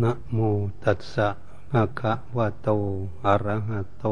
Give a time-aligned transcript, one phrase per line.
[0.00, 0.38] นะโม
[0.84, 1.28] ตัสสะ
[1.70, 2.68] ภะคะวะโต
[3.26, 4.04] อะระหะโต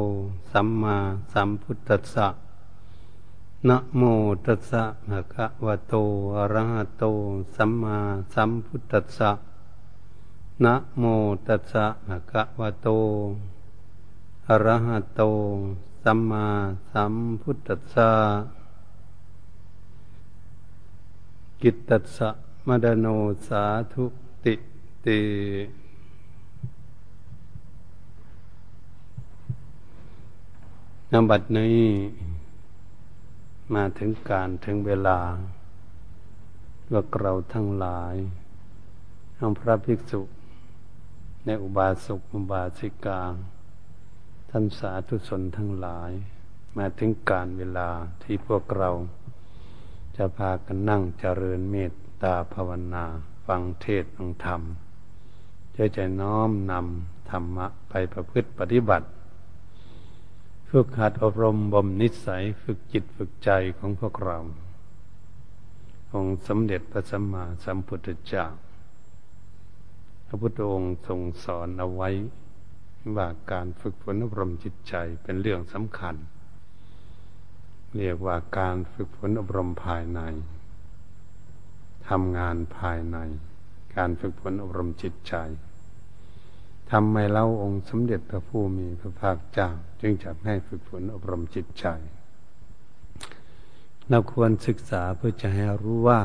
[0.50, 0.96] สัมมา
[1.32, 2.28] สัมพุทธัสสะ
[3.68, 4.02] นะโม
[4.46, 5.94] ตัสสะภะคะวะโต
[6.36, 7.04] อะระหะโต
[7.56, 7.98] สัมมา
[8.34, 9.30] สัมพุทธัสสะ
[10.64, 11.04] นะโม
[11.46, 12.88] ตัสสะภะคะวะโต
[14.48, 15.22] อะระหะโต
[16.04, 16.46] สัมมา
[16.92, 18.10] สัมพุทธัสสะ
[21.62, 22.28] กิตตัสสะ
[22.66, 23.06] มดโน
[23.46, 23.62] สา
[23.92, 24.06] ธุ
[24.46, 24.69] ติ
[25.06, 25.20] ติ
[31.12, 31.80] นบัดนี้
[33.74, 35.18] มาถึงการถึงเวลา
[36.92, 38.14] ว่าเราทั้งหลาย
[39.36, 40.22] ทั้งพระภิกษุ
[41.44, 43.22] ในอุบาสกอุบาสิกา
[44.50, 46.10] ท่านสาธุชนทั้งหลาย
[46.76, 47.90] มาถึงการเวลา
[48.22, 48.90] ที่พวกเรา
[50.16, 53.04] จะพากันนั่งเจริญเมตตาภาวนา
[53.46, 54.62] ฟังเทศฟังธรรม
[55.76, 59.06] จะจะน้อมนำธรรมะไปประพฤติปฏิบัติ
[60.70, 64.38] ฝึกหัดอบรมบ่มนิสัยฝึกจิตฝึกใจของพวกเรา
[66.14, 68.46] องค์สมเด็จพระสัมมาสัมพุทธเจ้า
[70.26, 72.08] พระพุทธองค์ทรงสอนเอาไว้
[73.16, 76.14] ว่าการฝึกฝนอบรมจิตใจเป็นเรื่องสำคัญ
[77.96, 80.20] เรียกว่าการฝึกฝนอบรมภายใน
[82.08, 83.16] ทำงานภายใน
[83.96, 85.34] การฝึกฝนอบรมจิตใจ
[86.92, 91.86] ทำไมเล่าองค์สมเด็จพระผู้มีพระภาคเจ้า จึงจะให้ฝึกฝนอบรมจิตใจ
[94.08, 96.20] เราควรศึกษาเพื่อจะให้รู้ว่า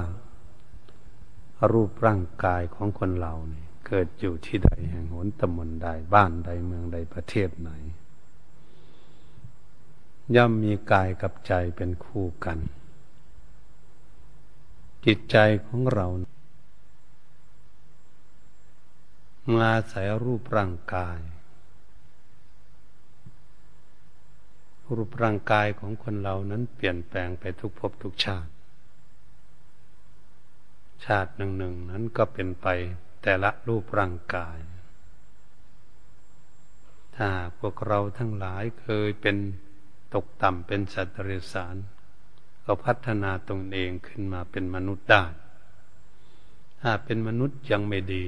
[1.72, 7.72] รูปร่างกายของคนเราเนี่ยเกิดอยู่ที่ใดแห่งหนตำบลใดบ้านใดเมืองใดประเทศไหน
[10.36, 12.60] ย่อมมีกายกับใจเป็นคู่กัน
[15.06, 16.08] จิตใจของเรา
[19.54, 21.20] มาใส่รูปร่างกาย
[24.94, 28.52] รูปร่างกายของคนเรานั้นเปลี่ยนแปลงไปทุกภพทุกชาติ
[31.06, 32.68] ชาติหนึ่งหนึ่งนั้นก็เป็นไป
[33.22, 34.58] แต่ละรูปร่างกาย
[37.16, 37.30] ถ้า
[37.60, 39.38] พวกเราทั้งหลายเคยเป็น
[40.14, 41.76] ตกต่ำเป็นสัตว์เดรัจฉาน
[42.66, 45.26] ก็พัฒนาตนเองขึ้นมาเป็นมนุษย์ได้
[46.82, 48.26] ถ้าเป็นมนุษย์ยังไม่ดี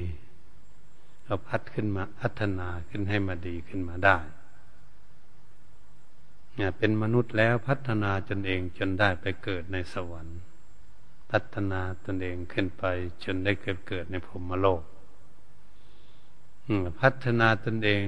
[1.28, 4.18] เราพัดขึ้นมาพัฒนาขึ้นให้มาดีขึ้นมาได้
[6.56, 10.40] เนี่ยเป็นมนุษย์แล้วพัฒนาตนเองจนได้ไปเกิดในสวรรค์
[11.32, 12.84] พัฒนาตนเองขึ้นไป
[13.24, 14.84] จนได้เกิดเกิดในพรมโลก
[17.02, 18.04] พัฒนาตนเอง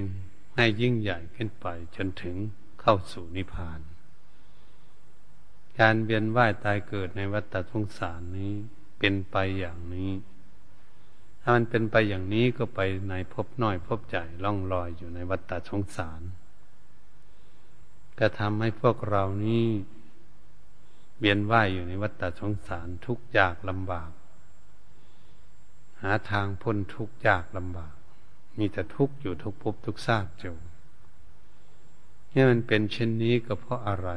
[0.55, 2.35] ให้ยิ่งใหญ่ขึ้นไปจนถึง
[2.81, 3.79] เข้าสู่นิพพาน
[5.79, 8.53] การเวียนว่ายตายเกิดในวัฏฏสงสารนี้
[8.99, 10.09] เป็นไปอย่างนี้
[11.41, 12.79] ถ้ามันเป็นไปอย่างนี้ก็ไป
[13.09, 16.21] ในพบน้อยพบใหญ่ล่องลอยอยู่ในวัฏฏะสงสาร
[18.19, 19.65] ก็ทำให้พวกเรานี้
[21.19, 24.11] เวียนว่ายอยู่ในวัฏฏะสงสารทุกยากลำบาก
[26.01, 27.93] หาทางพ้นทุกยากลำบาก
[28.57, 30.51] มีแต่ทุกอยู่ทุกภพทุกชาติจู
[32.33, 34.09] นี่มันเป็นเช่นนี้ก็เพราะอะไร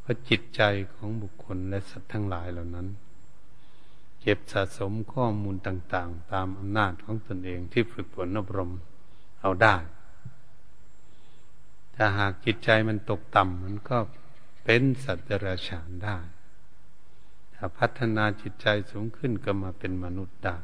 [0.00, 0.62] เพราะจิตใจ
[0.92, 2.86] ของบุคคลและสัตว์ทั้งหลายเหล่านั้น
[4.20, 8.72] เก็บสะสมข้อมูลต่าง ๆ ตามอำนาจของตนเองที่ฝึกฝนอบรม
[9.40, 9.76] เอาได้
[11.94, 13.98] ถ้าหากจิตใจมันตกต่ำมันก็
[14.64, 16.18] เป็นสัตว์รัจฉานได้
[17.54, 20.56] ถ้าพัฒนาจิตใจสูงขึ้นก็มาเป็นมนุษย์ได้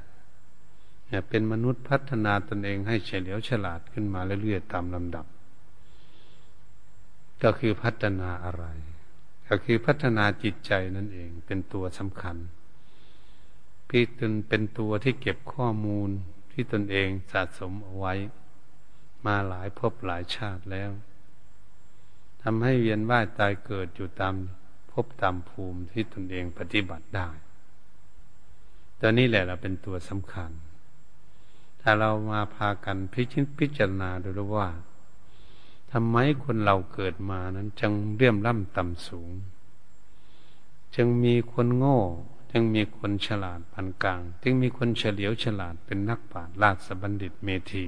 [1.06, 5.26] เนี่ยเป็นมนุษย์พัฒนาตนเองให้เฉลียวฉลาดขึ้นมาเรื่อยๆตามลำดับ
[7.42, 8.64] ก็คือพัฒนาอะไร
[9.48, 12.36] ก็คือพัฒนาจิตใจนั่นเองเป็นตัวสำคัญ
[13.90, 16.10] ที่ตนเป็นตัวที่เก็บข้อมูล
[16.52, 18.14] ที่ตนเองสะสมเอาไว้
[19.26, 20.90] มาหลายภพหลายชาติแล้ว
[22.42, 24.34] ทำให้เวียนว่ายตายเกิดอยู่ตาม
[24.92, 27.28] ภพตามภูมิที่ตนเองปฏิบัติได้
[29.00, 30.50] ตัวนี้แหละเราเป็นตัวสำคัญ
[31.80, 34.68] ถ้าเรามาพากันพิจิตพิจารณาดูว่า
[35.92, 39.30] ทำไมคนเราเกิดมานั้นจึงเรียมล่ำต่ำสูง
[40.94, 42.00] จึงมีคนโง่
[42.56, 47.86] จึงมีคนฉลาดพันกลาง จึงมีคนเฉลียวฉลาดเป็นนักปราชญ์ราชบัณฑิตเมธี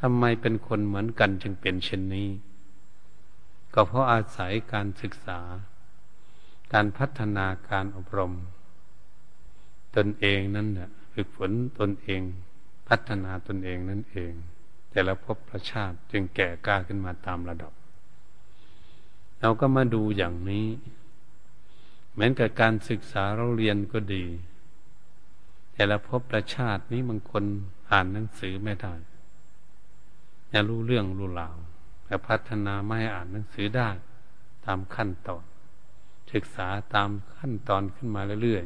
[0.00, 2.28] ทำไมเป็นคนเหมือนกันจึงเป็นเช่นนี้
[3.74, 5.40] ก็เพราะอาศัยการศึกษา
[6.72, 8.32] การพัฒนาการอบรม
[9.96, 12.20] ตนเองนั่นแหละฝึกฝนตนเอง
[12.88, 14.32] พัฒนาตนเองนั่นเอง
[14.90, 17.72] แต่ละพบประชาติจึงแก่กล้าขึ้นมาตามระดับ
[19.40, 20.66] เราก็มาดูอย่างนี้
[22.14, 24.24] เหมือนกับการศึกษาเราเรียนก็ดี
[25.72, 27.44] แต่ละพบประชาตินี้บางคน
[27.90, 28.94] อ่านหนังสือไม่ได้
[30.52, 31.56] จะรู้เรื่องรู้ราว
[32.04, 33.90] แต่พัฒนาไม่ให้อ่านหนังสือได้
[34.66, 35.44] ตามขั้นตอน
[36.32, 38.64] ศึกษาตามขั้นตอนขึ้นมาเรื่อย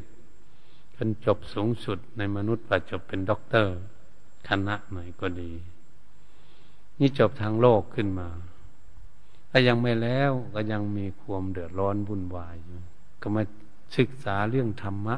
[0.48, 3.74] ๆจนจบสูงสุดในมนุษย์ว่าจบเป็นด็อกเตอร์
[4.48, 5.52] คณะไหนก็ดี
[6.98, 8.28] นี่จบทางโลกขึ้นมา
[9.50, 12.80] ก็ยังไม่แล้วก็ยังมีความเดือดร้อนวุ่นวายอยู่
[13.22, 13.42] ก็มา
[13.96, 15.16] ศึกษาเรื่องธรรมะ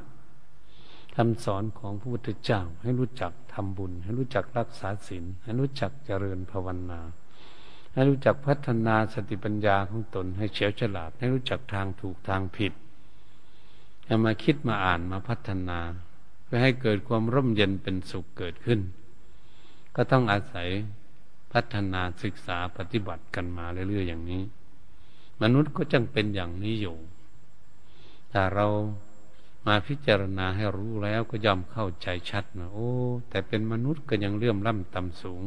[1.16, 7.00] คำสอนของพระพุทธเจ้า ให้รู้จักทำบุญ ให้รู้จักรักษาศีลให้รู้จักเจริญภาวนา
[7.92, 12.72] ให้รู้จักพัฒนาสติปัญญาของตน ให้เฉียวฉลาด ให้รู้จักทางถูกทางผิด
[14.04, 15.78] ให้มาคิดมาอ่านมาพัฒนา
[16.44, 18.80] เพื่อให้เกิดความร่มเย็นเป็นสุขเกิดขึ้น
[19.96, 20.68] ก็ต้องอาศัย
[21.52, 24.42] พัฒนาศึกษาปฏิบัติกันมาเรื่อยๆอย่างนี้
[25.42, 26.96] มนุษย์ก็จังเป็นอย่างนี้อยู่
[28.30, 28.66] แต่เรา
[29.66, 32.90] มาพิจารณาให้รู้แล้วก็ย่อมเข้าใจชัดนะโอ้
[33.30, 35.42] แต่เป็นมนุษย์ก็ยังเลื่อมล้ำต่ำสูง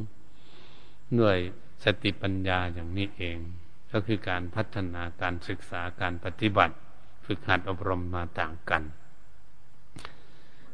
[1.15, 1.39] หน่วย
[1.83, 3.37] สติปัญญาอย่างนี้เอง
[3.91, 6.75] ก็คือการพัฒนาการศึกษาการปฏิบัติ
[7.25, 8.83] ฝึกหัดอบรมมาต่างกัน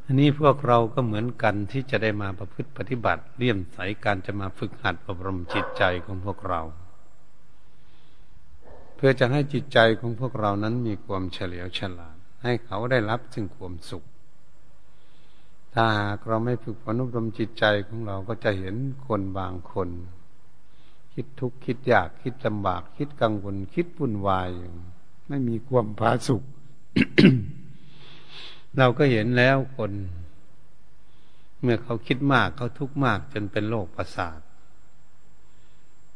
[0.05, 6.61] อันนี้พวกเราก็เหมือนกันที่จะได้มาประพฤติปฏิบัติเลี่ยมใสการจะมาฝึกหัดอบรมจิตใจของพวกเรา
[9.01, 14.03] เพื่อจะให้จิตใจของพวกเรานั้นมีความเฉลียวฉลาด ให้เขาได้รับซึ่งความสุข
[15.73, 18.75] ถ้าหากเราไม่ฝึกฝนอบรมจิตใจของเราก็จะเห็น
[19.07, 19.89] คนบางคน
[21.13, 24.49] คิดทุกข์คิดยากคิดลำบาก คิดกังวลคิดวุ่นวาย
[25.27, 26.43] ไม่มีความผาสุข
[28.77, 29.91] เราก็เห็นแล้วคน
[31.61, 34.39] เมื่อเขาคิดมากเขาทุกข์มากจนเป็นโรคประสาท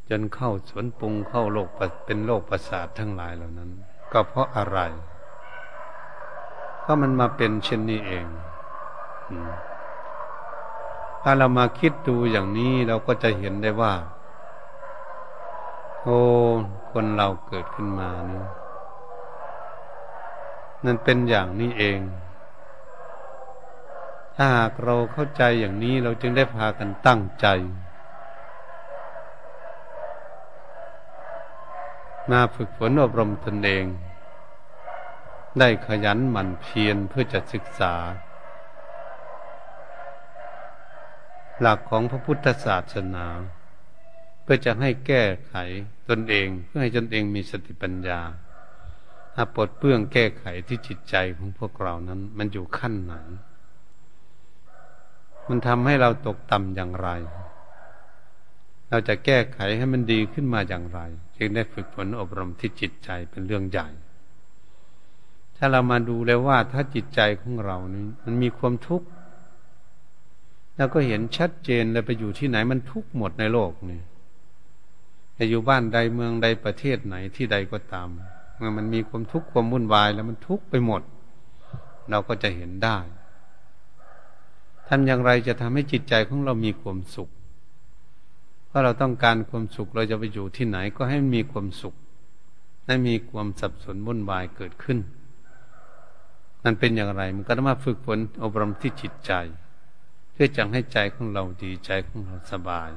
[0.10, 1.70] จนเข้าสวนปรุงเข้าโรค
[2.06, 3.72] เป็นโรคประสาททั้งหลายเหล่านั้น
[4.12, 4.80] ก็เพราะอะไร
[6.86, 8.26] ก็มันมาเป็นเช่นนี้เอง
[11.22, 13.94] ถ้าเรามาคิดดูอย่างนี้เราก็จะเห็นได้ว่า
[16.02, 16.20] โอ้
[16.92, 18.42] คนเราเกิดขึ้นมานี่
[20.86, 22.00] นั่นเป็นอย่างนี้เอง
[24.36, 27.48] ถ้าหากเราเข้าใจอย่างนี้เราจึงได้พากันตั้งใจ
[32.32, 33.86] มาฝึกฝนอบรมตนเอง
[35.60, 37.96] ได้ขยันหมั่นเพียรเพื่อจะศึกษา
[41.60, 43.26] หลักของพระพุทธศาสนา
[44.42, 45.54] เพื่อจะให้แก้ไข
[46.10, 48.22] ตนเอง เพื่อให้ตนเองมีสติปัญญา
[49.36, 53.14] หาปลดเปื้องแก้ไขที่จิตใจของพวกเรานั้น มันอยู่ขั้นไหน
[55.48, 57.10] มันทำให้เราตกต่ำอย่างไร
[58.90, 61.00] เราจะแก้ไขให้มันดีขึ้นมาอย่างไร
[61.38, 63.88] จึงได้ฝึกฝนอบรมที่จิตใจเป็นเรื่องใหญ่
[65.58, 69.08] ถ้าเรามาดูแล้วว่าถ้าจิตใจของเรานี่มันมีความทุกข์
[70.78, 74.02] เราก็เห็นชัดเจนเลยไปอยู่ที่ไหนมันทุกข์หมดในโลกนี่
[75.38, 78.08] จะอยู่บ้านใดเมืองใดประเทศไหนที่ใดก็ตาม
[78.58, 81.02] เมื่อมันมีความทุกข์ความวุ่นวายแล้วมันทุกข์ไปหมด
[82.10, 82.98] เราก็จะเห็นได้
[84.88, 87.30] ทำอย่างไรจะทำให้จิตใจของเรามีความสุข
[88.74, 91.96] เพราเราต้องการความสุขเราจะไปอยู่ที่ไหนก็ให้มีความสุข
[92.86, 94.98] ให้มีความสับสนวุ่นวายเกิดขึ้น
[96.64, 99.32] มันเป็นอย่างไร มันก็ต้องมาฝึกฝนอบรมที่จิตใจ
[100.32, 102.90] เพื่อจังให้ใจของเราดีใจของเราสบาย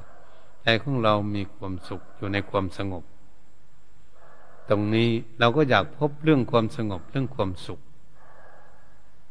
[0.62, 3.04] ใจของเรามีความสุขอยู่ในความสงบ
[4.68, 7.80] ตรงนี้เราก็อยากพบเรื่องความสงบเรื่องความสุข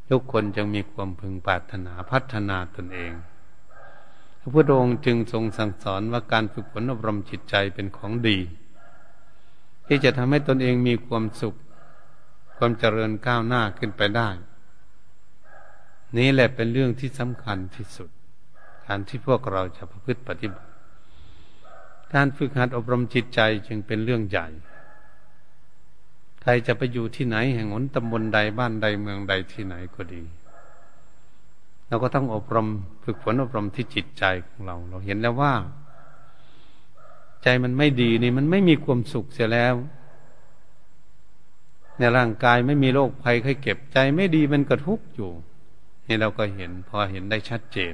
[0.10, 3.14] ทุกคนจึงมีความพึงปรารถนาพัฒนาตนเอง
[4.46, 8.38] ระพุทธองค์จึงทรงสั่งสอนว่าการฝึกฝนอบรมจิตใจเป็นของดี
[9.88, 11.56] ที่จะทำให้ตนเองมีความสุข
[12.58, 14.30] ความเจริญก้าวหน้าขึ้นไปได้
[16.18, 18.10] นี่แหละเป็นเรื่องที่สำคัญที่สุด
[18.86, 20.70] การที่พวกเราจะประพฤติปฏิบัติ
[22.14, 24.48] การฝึกหัดอบรมจิตใจจึงเป็นเรื่องใหญ่
[26.42, 30.22] ใครจะไปอยู่ที่ไหนแห่งหนตำบลใดบ้านใดเมืองใดที่ไหนก็ดี
[31.88, 32.68] เราก็ต้องอบรม
[33.04, 35.54] ฝึกฝนอบรมที่จิตใจของเรา เราเห็นแล้วว่า
[37.44, 39.75] ใจมันไม่ดีนี่มันไม่มีความสุขเสียแล้ว
[41.98, 45.32] ในร่างกายไม่มีโรคภัยไข้เก็บใจไม่ดีมันก็ทุกข์อยู่
[46.08, 47.94] นี่เราก็เห็นพอเห็นได้ชัดเจน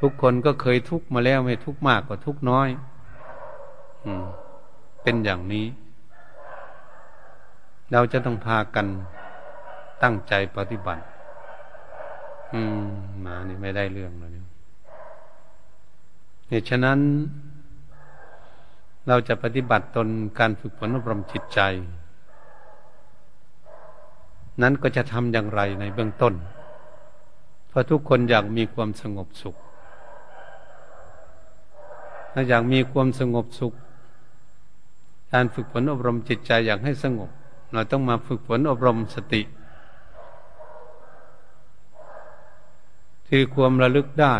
[0.00, 2.68] ทุกคนก็เคยทุกข์มาแล้วไม่ทุกข์มากก็ทุกข์น้อย
[4.04, 4.24] อืม
[5.02, 5.66] เป็นอย่างนี้
[7.92, 8.86] เราจะต้องพากัน
[10.02, 11.02] ตั้งใจปฏิบัติ
[12.54, 12.82] อืม
[13.24, 16.98] มานี่ไม่ได้เรื่องแล้วเนี่ยฉะนั้น
[19.08, 21.60] เราจะปฏิบัติตนการฝึกฝนอบรมจิตใจ
[24.62, 26.34] นั้นก็จะทำอย่างไรในเบื้องต้น
[27.68, 29.56] เพราะทุกคนอยากมีความสงบสุข
[32.32, 33.74] เราอยากมีความสงบสุข
[35.32, 37.30] การฝึกฝนอบรมจิตใจอยากให้สงบ
[37.72, 39.42] เราต้องมาฝึกฝนอบรมสติ
[43.30, 44.36] คือความระลึกได้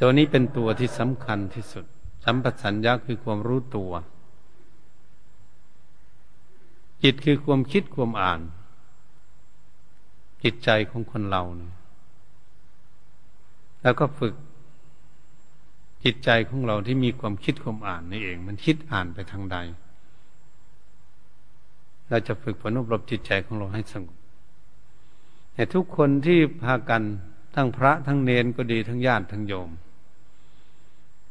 [0.00, 1.84] ตัวนี้เป็นตัวที่สำคัญที่สุด
[2.24, 3.92] สัมปชัญญะคือความรู้ตัว
[7.02, 8.40] จิตคือความคิดความอ่าน
[10.42, 11.72] จิตใจของคนเราเนี่ย
[13.82, 14.34] แล้วก็ฝึก
[16.04, 19.56] จิตใจของเราที่มีความคิดความอ่านนี่เอง มันคิดอ่านไปทางใด
[22.08, 24.25] เราจะฝึกฝนอบรมจิตใจของเราให้สงบ
[25.56, 27.02] แต่ทุกคนที่พากัน
[27.54, 29.70] ทั้งพระทั้งเนนก็ดีทั้งญาติทั้งโยม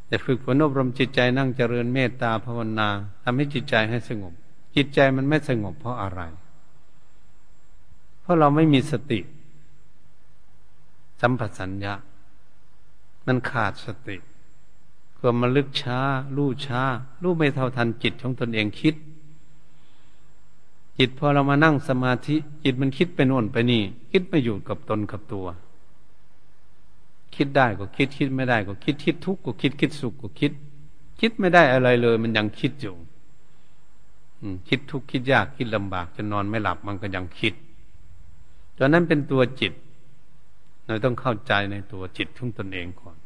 [0.10, 2.90] จะฝึกฝนอบรมจิตใจนั่งเจริญเมตตาภาวนา
[3.24, 4.34] ทำให้จิตใจให้สงบ
[4.76, 6.22] จิตใจมันไม่สงบเพราะอะไร
[8.22, 9.20] เพราะเราไม่มีสติ
[11.22, 11.94] สัมผัสสัญญา
[13.28, 14.18] มันขาดสติ
[15.18, 16.00] ความมาลึกช้า
[16.36, 16.82] รู้ช้า
[17.22, 18.96] รู้ไม่เท่าทันจิตของตนเองคิด
[20.98, 25.48] จิตพอเรามานั่งสมาธิ จิตมันคิดไปโน่นไปนี่ คิดไม่อยู่กับตนกับตัว
[27.36, 30.52] คิดได้ก็คิดคิดไม่ได้ก็คิดคิดทุกข์ก็คิดคิดสุขก็คิด
[31.20, 32.96] คิดไม่ได้อะไรเลย มันยังคิดอยู่
[34.68, 37.54] คิดทุกข์คิดยากคิดลำบากจะนอนไม่หลับมันก็ยังคิด
[38.78, 39.74] ตัวนั้นเป็นตัวจิต
[40.86, 43.18] เราต้องเข้าใจในตัวจิตของตนเองก่อน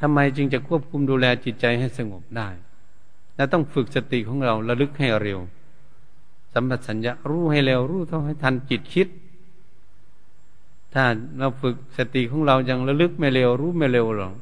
[0.00, 2.48] ทำไมจึงจะควบคุมดูแลจิตใจให้สงบได้
[3.36, 5.38] และต้องฝึกสติของเราระลึกให้เร็ว
[6.52, 9.08] สัมปชัญญะรู้ให้เร็วรู้เท่าให้ทันจิตคิด
[10.94, 11.04] ถ้า
[11.38, 14.34] เราฝึกสติของเรายังระลึกไม่เร็ว รู้ไม่เร็วหรอก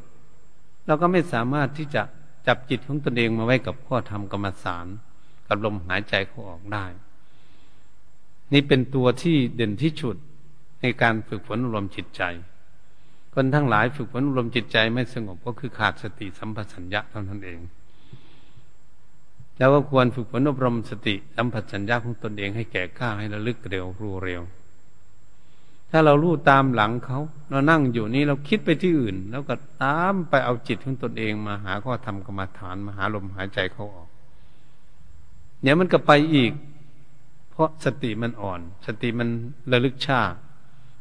[0.86, 2.02] เราก็ไม่สามารถที่จะ
[2.46, 4.86] จับจิตของตนเองมาไว้กับข้อธรรมกรรมฐาน
[5.46, 6.84] กับลมหายใจเขาออกได้
[8.52, 10.16] นี่เป็นตัวที่เด่นที่สุด
[10.80, 12.22] ในการฝึกฝนอารมณ์จิตใจ
[13.34, 17.60] คนทั้งหลายฝึกฝนอารมณ์จิตใจไม่สงบก็คือขาดสติสัมปชัญญะเท่านั้นเอง
[19.60, 24.42] แล้วก็ควรฝึกฝนอบรมสติสัมปชัญญะของตนเองให้แก่กล้าให้ระลึกเร็วรู้เร็ว
[25.90, 34.08] ถ้าเรารู้ตามหลังเขา เรานั่งอยู่นี่เราคิดไปที่อื่น แล้วก็ตามไปเอาจิตของตนเองมาหาข้อธรรมกรรมฐานมาหาลมหายใจเขาออก
[35.62, 36.52] เนี่ยมันก็ไปอีก
[37.50, 39.28] เพราะสติมันอ่อน สติมัน
[39.72, 40.20] ระลึกช้า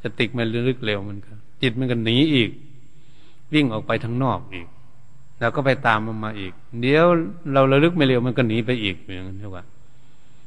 [0.03, 2.51] สติมันระลึกเร็วมันก็จิตมันก็หนีอีก
[3.53, 4.67] วิ่งออกไปทางนอกอีก
[5.39, 7.05] แล้วก็ไปตามมันมาอีก เดี๋ยว
[7.53, 9.63] เราระลึกไม่เร็วมันก็หนีไปอีกอย่างนั้นเรียกว่า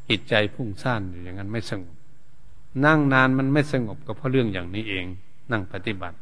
[0.09, 1.97] จิตใจพุ่งซ่านอยู่อย่างนั้นไม่สงบ
[2.85, 5.05] นั่งนานมันไม่สงบก็เพราะเรื่องอย่างนี้เอง
[5.51, 6.17] นั่งปฏิบัติ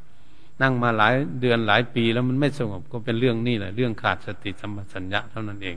[0.62, 5.76] นั่งมาหลายเดือนหลายปีแล้วมันไม่สงบก็เป็นเรื่องนี้แหละเรื่องขาดสติสัมปชัญญะเท่านั้นเอง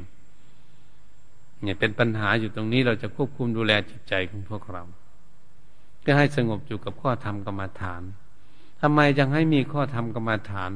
[1.62, 4.84] เนี่ยเป็นปัญหาอยู่ตรงนี้เราจะควบคุมดูแลจิตใจของพวกเรา
[6.06, 8.02] ก็ให้สงบอยู่กับข้อธรรมกรรมฐาน
[8.82, 10.72] ทำไมยังให้มีข้อธรรมกรรมฐาน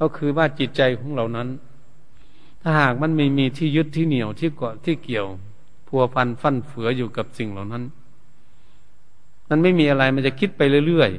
[0.00, 1.48] ก็คือว่าจิตใจของเรานั้น
[2.62, 5.26] ถ้าหากมันไม่มีที่ยึดที่เหนี่ยวที่เกาะที่เกี่ยว
[5.88, 7.84] พัวพันฟันเฟืออยู่กับสิ่งเหล่านั้น
[9.48, 11.10] มันไม่มีอะไรมันจะคิดไปเรื่อย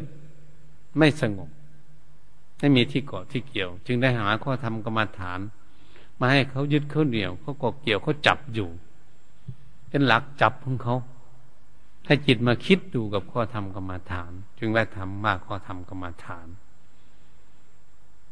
[0.43, 1.49] ๆไม่สงบ
[2.59, 5.39] ไม่มีที่เกาะที่เกี่ยว จึงได้หาข้อธรรมกรรมฐาน
[6.19, 8.69] มาให้เขายึดเขาเหนี่ยวเขาเกาะเกี่ยวเขาจับอยู่
[9.89, 10.95] เป็นหลักจับของเขา
[12.05, 16.47] ให้จิตมาคิดดูกับข้อธรรมกรรมฐาน จึงได้ทำมากข้อธรรมกรรมาฐาน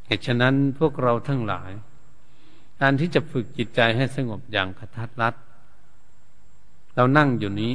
[0.08, 1.72] เหตุฉะนั้นพวกเราทั้งหลาย
[2.82, 5.36] การที่จะฝึกจิตใจให้สงบอย่างกระทัดรัด
[6.96, 7.74] เรานั่งอยู่นี้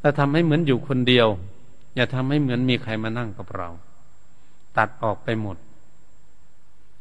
[0.00, 1.28] เราทำให้เหมือนอยู่คนเดียว
[1.94, 3.68] อย่าทำให้เหมือนมีใครมานั่งกับเรา
[4.78, 5.56] ตัดออกไปหมด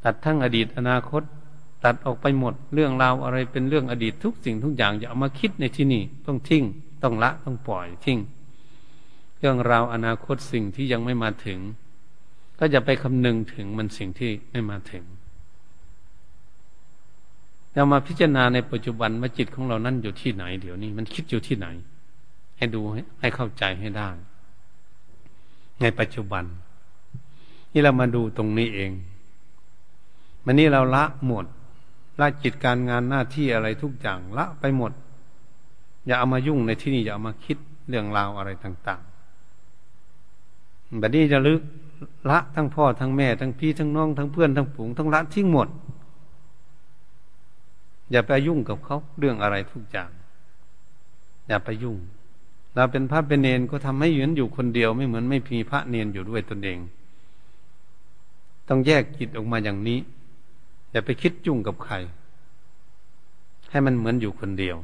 [0.03, 1.23] ตัดทั้งอดีตอนาคต
[1.85, 6.63] ตัดออกไปหมด เรื่องราวอะไรเป็นเรื่องอดีตทุกสิ่งทุกอย่างอย่าเอามาคิดในที่นี่ต้องทิ้ง
[7.03, 8.19] ต้องละต้องปล่อยทิ้ง
[9.39, 11.59] เรื่องราวอนาคตสิ่งที่ยังไม่มาถึง
[12.65, 15.03] ก็อย่าไปคำนึงถึงมันสิ่งที่ไม่มาถึง
[17.73, 21.67] เรามาพิจารณาในปัจจุบันว่าจิตของเรานั้นอยู่ที่ไหน เดี๋ยวนี้ มันคิดอยู่ที่ไหน
[22.57, 22.81] ให้ดู
[23.19, 24.09] ให้เข้าใจให้ได้
[25.81, 26.43] ในปัจจุบัน
[27.73, 28.91] นี่เรามาดูตรงนี้เอง
[30.45, 31.45] มันนี้เราละหมด
[32.19, 34.91] ละจิตการงานหน้าที่อะไรทุกอย่างละไปหมด
[36.05, 37.57] อย่าเอามายุ่งในที่นี่อย่าเอามาคิด
[37.89, 39.01] เรื่องราวอะไรต่าง
[40.19, 41.61] ๆ แบบนี้จะลึก
[42.29, 45.67] ละทั้งพ่อทั้งแม่ ทั้งพี่ทั้งน้องทั้งเพื่อนทั้งฝูงทั้งละทิ้งหมด
[48.11, 50.09] อย่าไปยุ่งกับเขาเรื่องอะไรทุกอย่าง
[51.47, 51.97] อย่าไปยุ่ง
[52.75, 56.79] เราเป็นพระเป็นเนนก็ทำให้ยืนอยู่คนเดียวไม่เหมือนไม่มีพระเนนอยู่ด้วยตนเอง
[58.67, 59.99] ต้องแยกจิตออกมาอย่างนี้
[60.91, 61.95] อย่าไปคิดจุ่งกับใคร
[63.69, 64.75] ให้มันเหมือนอยู่คนเดียว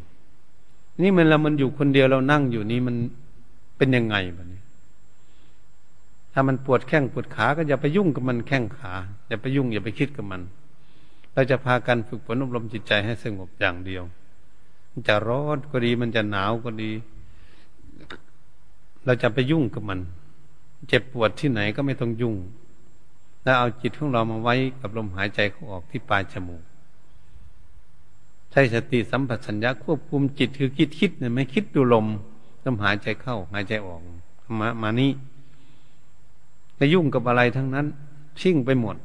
[1.02, 2.96] นี่มันเรามันอยู่คนเดียวเรานั่งอยู่นี่มัน
[3.78, 4.59] เป็นยังไงบ้านี้
[6.34, 8.94] ถ้ามันปวดแข้งปวดขา ก็อย่าไปยุ่งกับมันแข้งขา
[9.28, 10.42] อย่าไปยุ่งอย่าไปคิดกับมัน
[11.34, 14.04] เราจะพากันฝึกฝนอบรมจิตใจให้สงบอย่างเดียว
[14.92, 16.92] มันจะร้อนก็ดีมันจะหนาวก็ดี
[19.06, 20.00] เราจะไปยุ่งกับมัน
[20.88, 22.36] เจ็บปวดที่ไหนก็ไม่ต้องยุ่ง
[23.44, 26.64] แล้วเอาจิตของเรามาไว้กับลมหายใจเขาออกที่ปลายจมูก
[28.52, 32.06] ใช้สติสัมปชัญญะควบคุมจิตคือคิดคิดเนี่ยไม่คิดดูลม
[32.66, 34.02] ลมหายใจเข้า หายใจออก
[34.60, 35.12] มามานี่
[36.80, 37.86] ไม่ยุ่งกับอะไรทั้งนั้น
[38.42, 38.96] ชิ่งไปหมด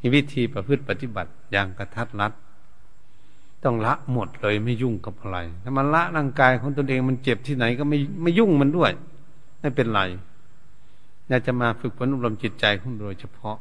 [0.00, 2.32] มีวิธีประพฤติปฏิบัติอย่างกระทัดรัด
[3.64, 8.92] ต้องละหมดเลยไม่ยุ่งกับอะไรถ้ามันละร่างกายของตนเองมันเจ็บที่ไหนก็ไม่ไม่ยุ่งมันด้วย
[9.60, 10.00] ไม่เป็นไร
[11.28, 13.56] อยากจะมาฝึกฝนอบรมจิตใจของโดยเฉพาะ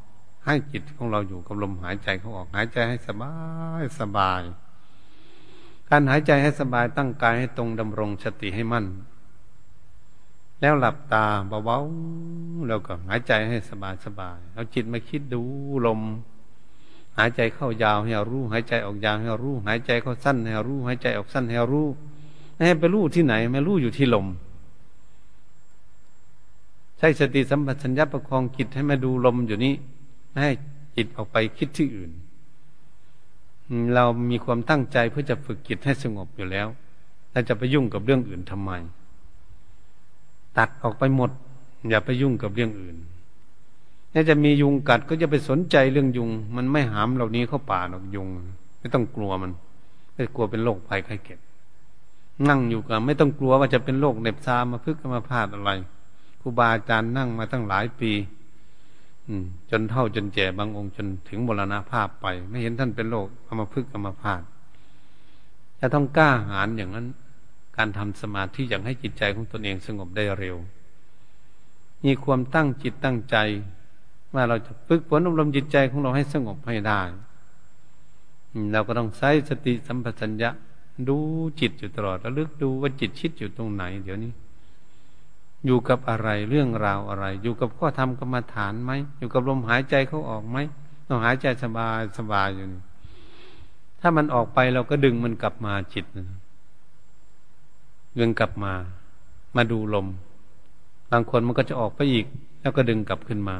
[0.45, 3.33] ให้จิตของเราอยู่กับลมหายใจเขาออกหายใจให้สบา
[3.81, 4.41] ยสบาย
[5.89, 8.85] การหายใจให้สบายตั้งกายให้ตรงดำรงสติให้มั่น
[10.61, 11.25] แล้วหลับตา
[11.65, 15.41] เบาๆแล้วก็หายใจให้สบายสบายเอาจิตมาคิดดู
[15.85, 16.01] ลม
[17.17, 21.87] หายใจเข้ายาวให้รู้ หายใจออกยาวให้รู้ หายใจเข้าสั้นให้รู้ หายใจออกสั้นให้รู้
[22.67, 24.27] ให้ไปรู้ที่ไหนไม่รู้อยู่ที่ลม
[26.97, 29.73] ใช้สติสัมปชัญญะประคองจิตให้มาดูลมอยู่นี้
[30.29, 30.51] ไม่ให้
[30.95, 32.11] จิตออกไปคิดที่อื่น
[33.93, 36.67] เรามีความตั้งใจเพื่อจะฝึกจิตให้สงบอยู่แล้ว
[37.31, 38.71] เราจะไปยุ่งกับเรื่องอื่นทำไม
[40.57, 41.29] ตัดออกไปหมด
[41.89, 42.97] อย่าไปยุ่งกับเรื่องอื่น
[44.13, 48.27] ถ้าจะมียุงกัดก็จะไปสนใจเรื่องยุง มันไม่หามเหล่านี้เข้าป่าหรอกยุง
[48.79, 49.51] ไม่ต้องกลัวมัน
[50.13, 51.39] ไม่กลัวเป็นโรคภัยไข้เจ็บ
[52.49, 55.71] นั่งอยู่กับไม่ต้องกลัวว่าจะเป็นโรคเน็บซามาพึกมาพาดอะไร
[56.41, 58.11] ครูบาอาจารย์นั่งมาตั้งหลายปี
[59.69, 64.41] จนเท่าจนแก่บางองค์จนถึงมรณภาพไป ไม่เห็นท่านเป็นโรคเอามาพึกเอามาพาด
[65.79, 67.07] จะต้องกล้าหาญอย่างนั้น
[67.77, 70.57] การทำสมาธิอย่างให้จิตใจของตนเองสงบได้เร็ว
[72.05, 73.37] มีความตั้งจิตตั้งใจ
[74.33, 77.01] ว่าเราจะฝึกฝนอบรมจิตใจของเราให้สงบให้ได้
[78.71, 80.49] เราก็ต้องใช้สติสัมปชัญญะ
[81.09, 81.17] ดู
[81.59, 84.31] จิตอยู่ตลอดระลึกดูว่าจิตคิดอยู่ตรงไหน เดี๋ยวนี้
[85.65, 90.57] อยู่กับอะไรเรื่องราวอะไร อยู่กับข้อธรรมกรรมฐานไหมอยู่กับลมหายใจเขาออกไหม
[91.07, 92.81] ต้องหายใจสบายสบายอยู่นี่
[93.99, 96.05] ถ้ามันออกไปเราก็ดึงมันกลับมาจิต
[98.19, 98.73] ดึงกลับมา
[99.55, 100.07] มาดูลม
[101.11, 102.25] บางคนมันก็จะออกไปอีก
[102.61, 103.57] แล้วก็ดึงกลับขึ้นมา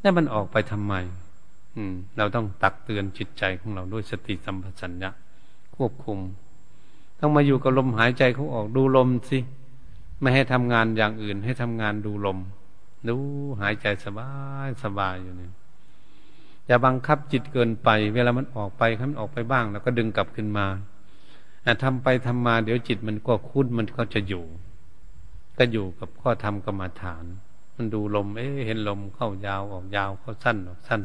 [0.00, 0.94] แล้วมันออกไปทำไม
[1.74, 5.10] อืม เราต้องตักเตือนจิตใจของเราด้วยสติสัมปชัญญะ
[5.76, 6.18] ควบคุม
[7.20, 9.38] ต้องมาอยู่กับลมหายใจเขาออกดูลมสิ
[10.20, 12.38] ไม่ให้ทำงานอย่างอื่น ให้ทำงานดูลม
[13.08, 13.16] ดู
[13.60, 14.30] หายใจสบา
[14.66, 15.48] ยสบายอยู่เนี่
[16.66, 20.66] อย่าบังคับจิตเกินไป เวลามันออกไปมันออกไปบ้าง แล้วก็ดึงกลับขึ้นมา
[21.82, 24.44] ทำไปทำมาเดี๋ยวจิตมันก็คุ้นมันก็จะอยู่
[25.58, 27.24] ก็อยู่กับข้อธรรมกรรมฐาน
[27.76, 31.02] มันดูลม เอ๊เห็นลมเข้ายาวออกยาวเข้าสั้นออกสั้น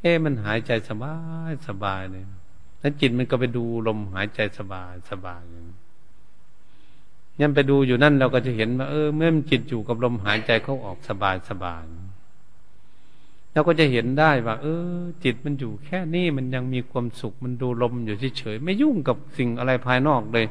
[0.00, 1.14] เอ๊มันหายใจสบา
[1.50, 2.24] ยสบายเลย
[2.80, 5.66] แล้วจิตมันก็ไปดูลมหายใจสบายสบายอย่าง
[7.38, 11.84] นี้นไปดูอยู่นั่นเราก็จะเห็นว่าเออ เมื่อมันจิตอยู่กับลมหายใจเข้าออกสบายสบาย
[13.54, 14.66] เราก็จะเห็นได้ว่า เอ
[14.98, 20.46] อ จิตมันอยู่แค่นี้มันยังมีความสุข มันดูลมอยู่เฉยๆไม่ยุ่งกับสิ่งอะไรภายนอกเลย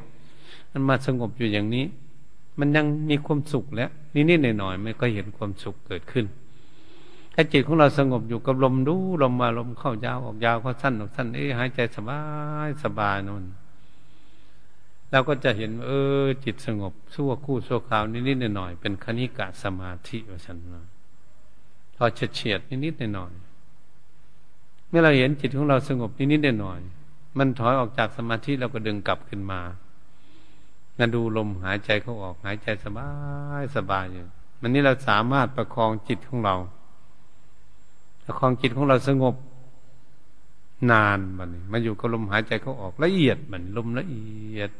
[0.71, 1.85] มันมาสงบอยู่อย่างนี้
[2.59, 6.25] มันยังมีความสุขแล้วนิดๆหน่อยๆไม่ก็เห็นความสุขเกิดขึ้น
[7.33, 12.19] ถ้าจิตของเราสงบอยู่กับลมดูลมมาลมเข้ายาวออกยาวเข้าสั้นออกสั้นเอ้หายใจสบา
[12.67, 13.45] ยสบายนั่น
[15.11, 15.89] เราก็จะเห็น เอ
[16.21, 20.92] อ จิตสงบชั่วคู่ชั่วคราวนิดๆหน่อยๆเป็นคณิกะสมาธิว่าฉันนะ
[21.95, 29.59] พอเฉียดนิดๆหน่อยๆเมื่อเราเห็นจิตของเราสงบนิดๆหน่อยๆมันถอยออกจากสมาธิเราก็ดึงกลับขึ้นมา
[30.97, 33.09] มาดูลมหายใจเขาออกหายใจสบา
[33.61, 34.25] ยสบายอยู่
[34.61, 36.55] มันนี้เราสามารถประคองจิตของเรา
[38.23, 39.35] ประคองจิตของเราสงบ
[40.91, 44.27] นานมันมาอยู่กับลมหายใจเขาออกละเอียดเหมือนลมละเอี
[44.57, 44.71] ยด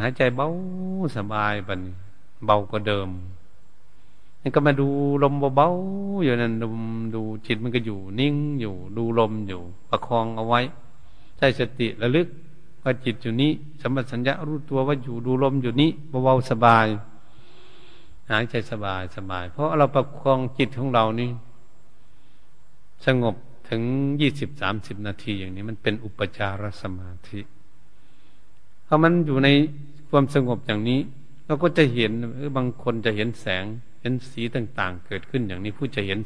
[0.00, 0.48] หายใจเบา
[1.16, 1.80] สบายปัน
[2.44, 3.08] เบากว่าเดิม
[4.42, 4.88] นี่ก็มาดู
[5.22, 6.68] ลมเบาๆอยู่นั่นดู
[7.14, 10.60] ดูจิตมันก็อยู่นิ่งอยู่ดูลมอยู่ ประคองเอาไว้
[11.36, 12.28] ใช้สติระลึก
[12.82, 13.50] ว่าจิตอยู่นี้
[13.80, 15.90] สัมปชัญญะรู้ตัวว่าอยู่ดูลมอยู่นี้
[16.24, 16.86] เบาๆสบาย
[18.30, 21.30] หายใจสบายสบาย เพราะเราประคองจิตของเรานี่
[23.06, 23.34] สงบ
[23.68, 23.82] ถึง
[24.20, 27.40] ยี่สิบสามสิบนาทีอย่างนี้มันเป็นอุปจารสมาธิ
[28.84, 29.48] เพอมันอยู่ใน
[30.10, 31.00] ความสงบอย่างนี้
[31.46, 33.64] เราก็จะเห็นหรือบางคนจะเห็นแสง
[34.02, 36.18] เห็นสีต่างๆ เกิดขึ้นอย่างนี้ผู้จะเห็น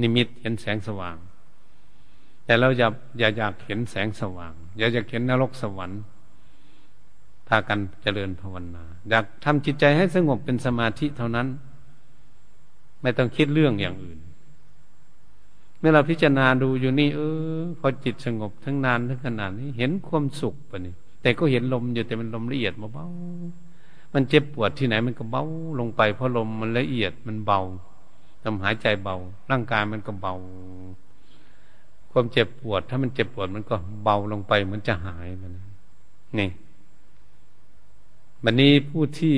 [0.00, 1.16] นิมิตเห็นแสงสว่าง
[2.44, 6.00] แต่เราอย่าอย่าอยากเห็นแสงสว่าง อย่าอยากเห็นนรกสวรรค์
[7.48, 11.48] พากันเจริญภาวนา อยากทำจิตใจให้สงบเป็นสมาธิเท่านั้น
[13.02, 14.18] ไม่ต้องคิดเรื่องอย่างอื่น
[15.78, 17.20] เมื่อเราพิจารณาดูอยู่นี่ เอ
[17.58, 23.69] อ พอจิตสงบทั้งนานทั้งขนาดนี้ เห็นความสุขปะนี่แต่ก็เห็นลมอยู่แต่มันลมละเอียดเบาๆ
[24.14, 25.44] มันเจ็บปวดที่ไหนมันก็เบา
[25.78, 27.60] ลงไปเพราะลมมันละเอียดมันเบา
[28.42, 29.16] ทำหายใจเบา
[29.50, 30.34] ร่างกายมันก็เบา
[32.10, 35.52] ความเจ็บปวด ถ้ามันเจ็บปวดมันก็เบาลงไปเหมือนจะหายมัน
[36.38, 36.48] นี่
[38.44, 39.36] บันนี้ผู้ที่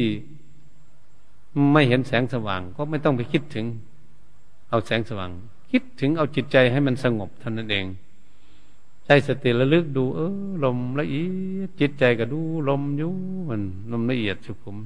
[1.73, 3.67] ไม่เห็นแสงสว่าง ก็ไม่ต้องไปคิดถึง
[4.71, 5.31] เอาแสงสว่าง
[5.71, 7.85] คิดถึงเอาจิตใจให้มันสงบเท่านั้นเอง
[9.05, 11.27] ใช้สติระลึกดู เออ ลมละเอีย
[11.67, 13.13] ดจิตใจก็ดู ลมอยู่
[13.49, 13.63] มัน
[13.93, 14.77] ลมละเอียดสุขุม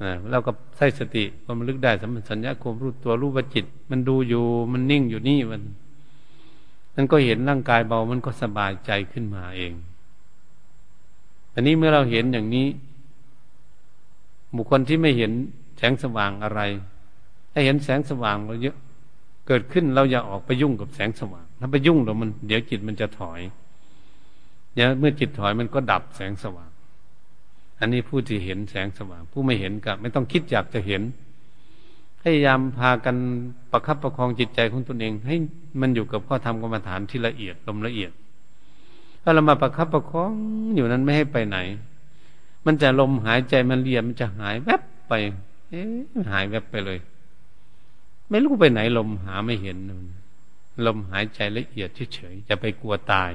[0.00, 5.62] อ่าเราก็ใช้สติความลึกได้สัมผัสสัญญาความรู้ตัวรู้ว่าจิต มันดูอยู่มันนิ่งอยู่นี่มัน
[6.94, 9.72] มันก็เห็นร่างกายเบามันก็สบายใจขึ้นมาเอง
[11.54, 12.66] อันนี้เมื่อเราเห็นอย่างนี้
[14.56, 15.32] บุคคลที่ไม่เห็น
[15.78, 16.60] แสงสว่างอะไร
[17.52, 18.76] ถ้าเห็นแสงสว่างเราเยอะ
[19.46, 23.40] เกิดขึ้นเราอย่าออกไปยุ่งกับแสงสว่าง ถ้าไปยุ่งเรามัน เดี๋ยวจิตมันจะถอย
[24.74, 26.70] เดี๋ยวเมื่อจิตถอยมันก็ดับแสงสว่าง
[27.80, 31.02] อันนี้ผู้ที่เห็นแสงสว่าง ผู้ไม่เห็นก็ไม่ต้องคิดอยากจะเห็น
[32.20, 33.16] พยายามพากัน
[33.72, 35.36] ประคับประคองจิตใจของตนเอง ให้
[35.80, 38.12] มันอยู่กับข้อธรรมกรรมฐานที่ละเอียดลมละเอียด
[39.22, 40.32] ถ้าเรามาประคับประคอง
[40.76, 41.58] อยู่นั้นไม่ให้ไปไหน
[42.66, 45.12] มันจะลมหายใจมันเรียนมันจะหายแวบไป
[45.70, 45.82] เอ๊
[46.30, 46.98] หายแวบไปเลย
[48.30, 49.78] ไม่รู้ไปไหนลมหาไม่เห็น
[50.86, 53.32] ลมหายใจละเอียดเฉยๆจะไปกลัวตาย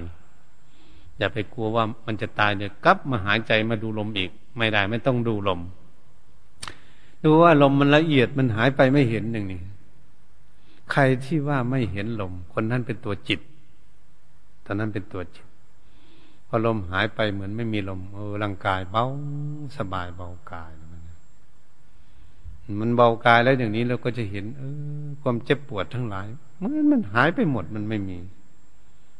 [1.18, 5.60] อย่าไปกลัวว่ามันจะตายเดี๋ยวกลับมาหายใจมาดูลมอีก ไม่ได้ไม่ต้องดูลม
[7.24, 9.62] ดูว่าลมมันละเอียดมันหายไปไม่เห็นอย่างนี้
[10.92, 13.40] ใครที่ว่าไม่เห็นลม คนนั้นเป็นตัวจิต
[14.66, 15.48] ตอนนั้นเป็นตัวจิต
[16.48, 19.06] พอลมหายไปเหมือนไม่มีลมเออร่างกายเบา
[19.78, 20.72] สบายเบากาย
[22.80, 24.64] มันเบากายแล้วอย่างนี้เราก็จะเห็น เอ
[25.04, 26.28] อ ความเจ็บปวดทั้งหลาย
[26.62, 28.18] มือนมันหายไปหมดมันไม่มี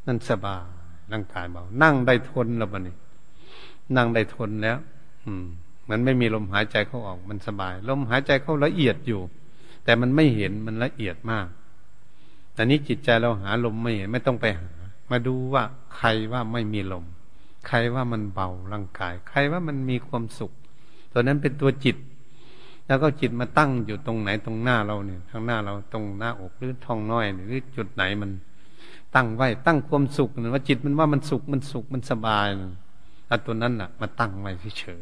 [0.08, 0.66] นั่นสบาย
[1.12, 2.96] ร่างกายเบานั่งได้ทนแล้วบันนี้
[3.96, 4.78] นั่งได้ทนแล้ว
[5.26, 5.46] อืม
[5.90, 9.22] มันไม่มีลมหายใจเข้าออก มันสบาย ลมหายใจเข้าละเอียดอยู่
[9.84, 11.48] แต่มันไม่เห็นมันละเอียดมาก
[12.54, 14.70] แต่นี้จิตใจเราหาลมไม่เห็นไม่ต้องไปหา
[15.12, 15.64] มาดูว่า
[15.96, 17.06] ใครว่าไม่มีลม
[17.68, 20.52] ใครว่ามันเบาร่างกาย ใครว่ามันมีความสุข
[21.12, 21.98] ตัวนั้นเป็นตัวจิต
[22.90, 28.32] แล้วก็จิตมาตั้งอยู่ตรงไหนตรงหน้าเราเนี่ยทางหน้าเราตรงหน้าอกหรือท้องน้อยหรือจุดไหนมัน
[29.16, 32.48] ตั้งไว้ตั้งความสุขว่าจิตมันว่ามันสุขมันสุขมันสบาย
[33.28, 35.02] เอาตัวนั้นน่ะ มาตั้งไว้เฉย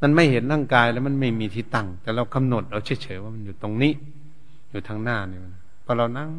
[0.00, 3.92] มันไม่เห็นร่างกายแล้วมันไม่มีที่ตั้ง แต่เรากำหนดเอาเฉยๆว่ามันอยู่ตรงนี้
[4.70, 5.38] อยู่ทางหน้านี่
[5.84, 6.30] พอเรานั่ง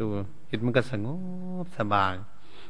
[0.00, 0.06] ดู
[0.48, 1.06] จิตมันก็สง
[1.64, 2.14] บสบาย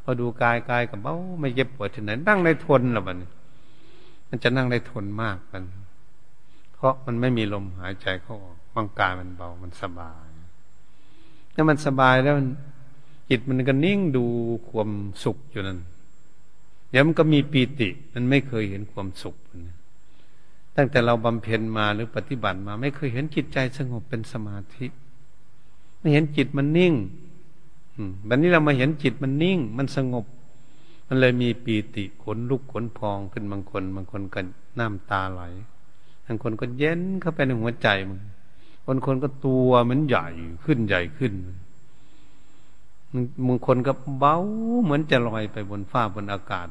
[0.03, 3.17] พอดูกายกายกับเบาไม่เจ็บปวดที่ไหนนั่งได้ทนหรอมัน
[4.29, 5.65] มันจะนั่งได้ทนมากมัน
[6.81, 10.27] เพราะมันไม่มีลมหายใจเข้าออกร่างกายมันเบา มันสบาย
[11.55, 12.35] ถ้ามันสบายแล้ว
[13.31, 14.25] จิตมันก็นิ่งดู
[14.69, 14.91] ความ
[15.25, 15.79] สุขอยู่นั่น
[16.91, 19.37] เดี๋ยวมันก็มีปีติ มันไม่เคยเห็นความสุข
[20.77, 24.87] ตั้งแต่เราบำเพ็ญมาหรือปฏิบัติมา ไม่เคยเห็นจิตใจสงบเป็นสมาธิ
[25.99, 26.95] ไม่เห็นจิตมันนิ่ง
[28.29, 30.25] วันนี้เรามาเห็นจิตมันนิ่ง มันสงบ
[31.07, 34.41] มันเลยมีปีติขนลุกขนพองขึ้นบางคน บางคนก็
[34.79, 38.21] น้ำตาไหลางคนก็เย็นเข้าไปในหัวใจมัน
[38.87, 40.27] บางคนก็ตัวมันใหญ่
[40.65, 41.33] ขึ้นใหญ่ขึ้น
[43.47, 44.37] บางคนก็เบา
[44.85, 46.67] เหมือนจะลอยไปบนฟ้าบนอากาศ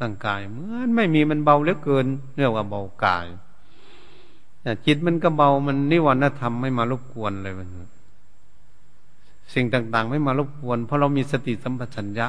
[0.00, 3.26] ร่างกายเหมือนไม่มีมันเบาเหลือเกินเรียกว่าเบากาย
[4.86, 7.68] จิตมันก็เบามันนิวรณธรรมไม่มารบกวนเลยมัน
[9.54, 12.26] สิ่งต่าง ๆ ไม่มารบกวน เพราะเรามีสติสัมปชัญญะ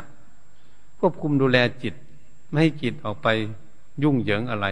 [0.99, 1.93] ควบคุมดูแลจิต
[2.49, 3.27] ไม่ให้จิตออกไป
[4.03, 4.67] ยุ่งเหยิงอะไร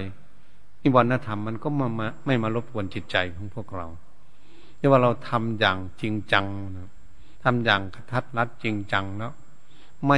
[0.81, 3.87] นิวรณธรรมมันก็มามาไม่มารบกวนจิตใจของพวกเรา
[4.77, 6.45] เรียกว่าเราทำอย่างจริงจัง
[6.77, 6.89] นะ
[7.43, 9.33] ทำอย่างกระทัดรัดจริงจังแล้ว
[10.07, 10.17] ไม่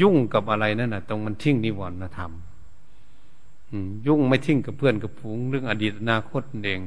[0.00, 2.32] ยุ่งกับอะไรนั่นนะตรงมันทิ้งนิวรณธรรม
[4.06, 6.80] ยุ่งไม่ทิ้งกับเพื่อนกับฝูงเรื่องอดีตอนาคตเอง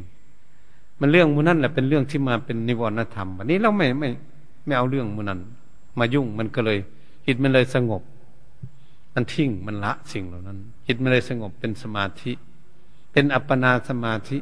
[1.00, 4.10] มันเรื่องมูนั่นแหละเป็นเรื่องที่มาเป็นนิวรณธรรมวันนี้เราไม่ไม่
[4.66, 5.40] ไม่เอาเรื่องมันนั้น
[6.00, 6.78] มายุ่งมันก็เลย
[7.26, 8.02] จิตมันเลยสงบ
[9.14, 12.32] มันทิ้งมันละสิ่งเหล่านั้นจิตมันเลยสงบเป็นสมาธิ
[13.16, 14.38] เป็นอัปปนาสมาธิ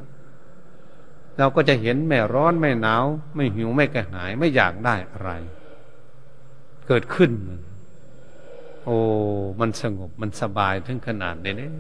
[1.37, 3.05] เราก็จะเห็นไม่ร้อนไม่หนาว
[3.35, 5.31] ไม่หิวไม่กระหายไม่อยากได้อะไร
[6.87, 7.31] เกิดขึ้น
[8.83, 8.97] โอ้
[9.59, 11.71] มันสงบมันสบายถึงขนาดนี้เนี่ย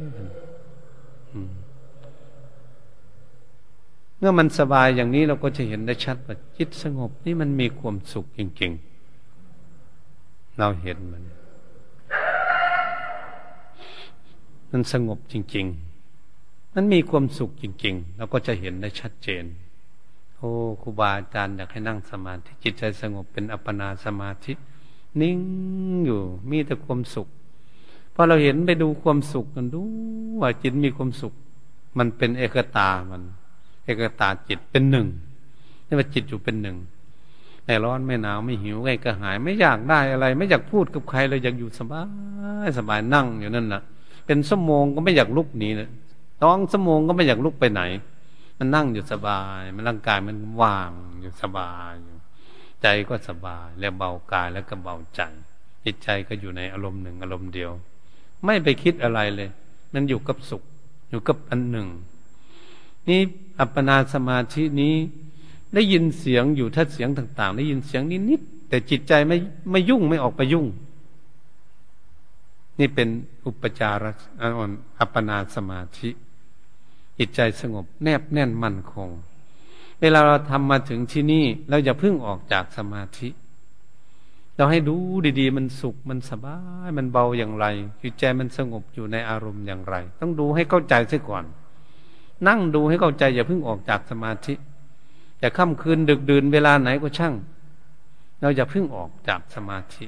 [4.21, 8.71] มื่อมันสบายอย่างนี้เราก็จะเห็นได้ชัดว่าจิตสงบนี่มันมีความสุขจริง
[9.63, 11.23] ๆ เราเห็นมัน
[14.71, 15.92] มันสงบจริง ๆ
[16.73, 19.43] มันมีความสุขจริงๆเราก็จะเห็นได้ชัดเจน
[20.37, 20.49] โอ้
[20.81, 24.53] ครูบาอาจารย์อยากให้นั่งสมาธิจิตใจสงบเป็นอัปปนาสมาธิ
[25.21, 25.39] นิ่ง
[26.05, 27.27] อยู่มีแต่ความสุข
[28.13, 29.81] พอเราเห็นไปดูความสุขกันดู
[30.39, 31.33] ว่าจิตมีความสุข
[31.97, 33.21] มันเป็นเอกตามัน
[33.85, 35.07] เอกตาจิตเป็นหนึ่ง
[35.87, 36.77] นี่ว่าจิตอยู่เป็นหนึ่ง
[37.65, 42.03] ไม่ร้อนไม่หนาวไม่หิวไม่กระหาย ไม่อยากได้อะไร ไม่อยากพูดกับใครเลยอยากอยู่สบา
[42.65, 43.81] ยสบายนั่งอยู่นั่นนะ่ะ
[44.25, 45.89] เป็นสมงก็ไม่อยากลุกหนีเนะ
[46.41, 47.81] ต้องสมงก็ไม่อยากลุกไปไหน
[48.57, 50.91] มันนั่งอยู่สบาย มันร่างกายมันว่าง
[51.21, 52.17] อยู่สบายอยู่
[52.81, 55.21] ใจก็สบาย แล้วเบากายแล้วก็เบาใจ
[55.83, 57.71] จิตใจก็อยู่ในอารมณ์หนึ่งอารมณ์เดียว
[58.45, 59.49] ไม่ไปคิดอะไรเลย
[59.93, 60.63] มันอยู่กับสุข
[61.09, 61.87] อยู่กับอันหนึ่ง
[63.07, 63.19] นี่
[63.59, 64.95] อัปปนาสมาธินี้
[65.73, 69.37] ได้ยินเสียงอยู่ถ้าเสียงต่าง ๆ ได้ยินเสียงนิดๆแต่จิตใจไม่
[69.71, 70.65] ไม่ยุ่งไม่ออกไปยุ่ง
[72.79, 73.09] นี่เป็น
[73.45, 74.05] อุปจาร
[74.99, 76.09] อัปปนาสมาธิ
[77.17, 79.09] จิตใจสงบ แนบแน่นมั่นคง
[80.01, 83.29] เวลาเราทำมาถึงที่นี่ เราอย่าพิ่งออกจากสมาธิ
[84.57, 84.95] เราให้ดู
[85.39, 86.57] ดีๆ มันสุขมันสบา
[86.87, 87.65] ย มันเบาอย่างไร
[88.01, 91.43] จิตใจมันสงบอยู่ในอารมณ์อย่างไร ต้องดูให้เข้าใจซะก่อน
[92.47, 94.53] นั่งดูให้เข้าใจอย่าพิ่งออกจากสมาธิ
[95.41, 97.33] จะค่ำคืนดึกดื่นเวลาไหนก็ช่าง
[98.41, 100.05] เราอย่าพิ่งออกจากสมาธิ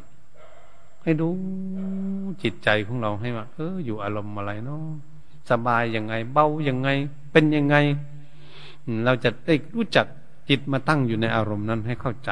[1.06, 1.30] ให้ดู
[2.44, 4.84] จิตใจของเราให้ว่าเอออยู่อารมณ์อะไรเนาะ
[5.50, 6.90] สบายยังไง เบายังไง
[7.32, 7.76] เป็นยังไง
[9.06, 10.06] เราจะได้รู้จัก
[10.50, 12.32] จิตมาตั้งอยู่ในอารมณ์นั้นให้เข้าใจ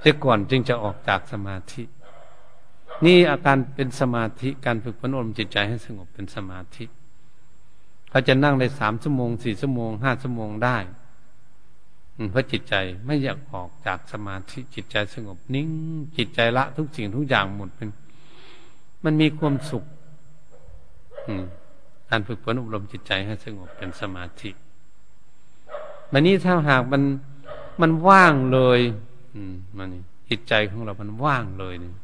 [0.00, 1.82] เสียก่อนจึงจะออกจากสมาธิ
[3.04, 6.84] นี่อาการเป็นสมาธิการฝึกฝนอารมณ์จิตใจให้สงบเป็นสมาธิ
[8.10, 10.76] เขาจะนั่งได้สามชั่วโมงสี่ชั่วโมงห้าชั่วโมงได้
[12.30, 12.74] เพราะจิตใจ
[13.06, 15.68] ไม่อยากออกจากสมาธิจิตใจสงบนิ่ง
[16.16, 17.88] จิตใจละทุกสิ่งทุกอย่างหมดเป็น
[19.04, 19.84] มันมีความสุข
[22.10, 24.50] การฝึกฝนอบรมจิตใจให้สงบเป็นสมาธิ
[26.12, 27.02] มันนี้ถ้าหากมัน
[27.80, 28.80] มันว่างเลย
[29.34, 29.88] อืมมัน
[30.28, 31.94] จิตใจของเรา มันว่างเลยเนี่ย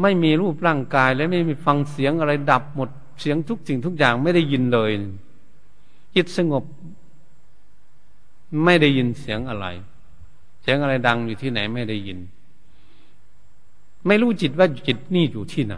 [0.00, 4.90] ไม่มีรูปร่างกายและไม่มีฟังเสียงอะไรดับหมดเสียงทุกสิ่งทุกอย่างไม่ได้ยินเลย
[6.14, 6.64] จิตสงบ
[8.64, 9.66] ไม่ได้ยินเสียงอะไร
[10.62, 12.18] เสียงอะไรดังอยู่ที่ไหนไม่ได้ยิน
[14.06, 15.74] ไม่รู้จิตว่าจิตนี่อยู่ที่ไหน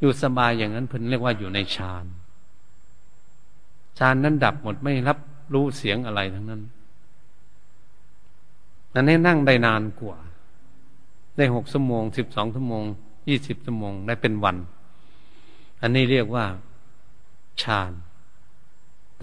[0.00, 2.04] อยู่สบายอย่างนั้นเพิ่นเรียกว่าอยู่ในฌาน
[3.98, 5.18] ฌานนั้นดับหมดไม่รับ
[5.54, 6.62] รู้เสียงอะไรทั้งนั้น
[8.94, 10.16] นั้นให้นั่งได้นานกว่า
[11.36, 12.84] ได้หกชั่วโมงสิบสองชั่วโมง
[13.28, 14.56] ยี่สิบชั่วโมงได้เป็นวัน
[15.80, 16.44] อันนี้เรียกว่า
[17.62, 17.92] ฌาน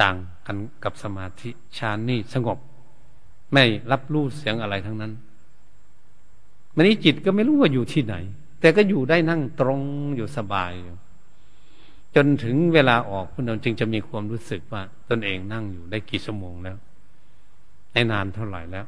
[0.01, 0.15] ต่าง
[0.47, 2.58] กันกับสมาธิฌานนี่สงบ
[3.53, 5.12] ไม่รับรู้เสียงอะไรทั้งนั้น
[6.75, 8.15] มันนี้จิตก็ไม่รู้ว่าอยู่ที่ไหน
[8.60, 9.82] แต่ก็อยู่ได้นั่งตรง
[10.15, 10.97] อยู่สบายอยู่
[12.15, 16.77] จนถึงเวลาออกคุณเราจึงจะมีความรู้สึกว่า ตนเองนั่งอยู่ได้กี่ชั่วโมงแล้ว
[17.93, 18.86] ได้นานเท่าไหร่แล้ว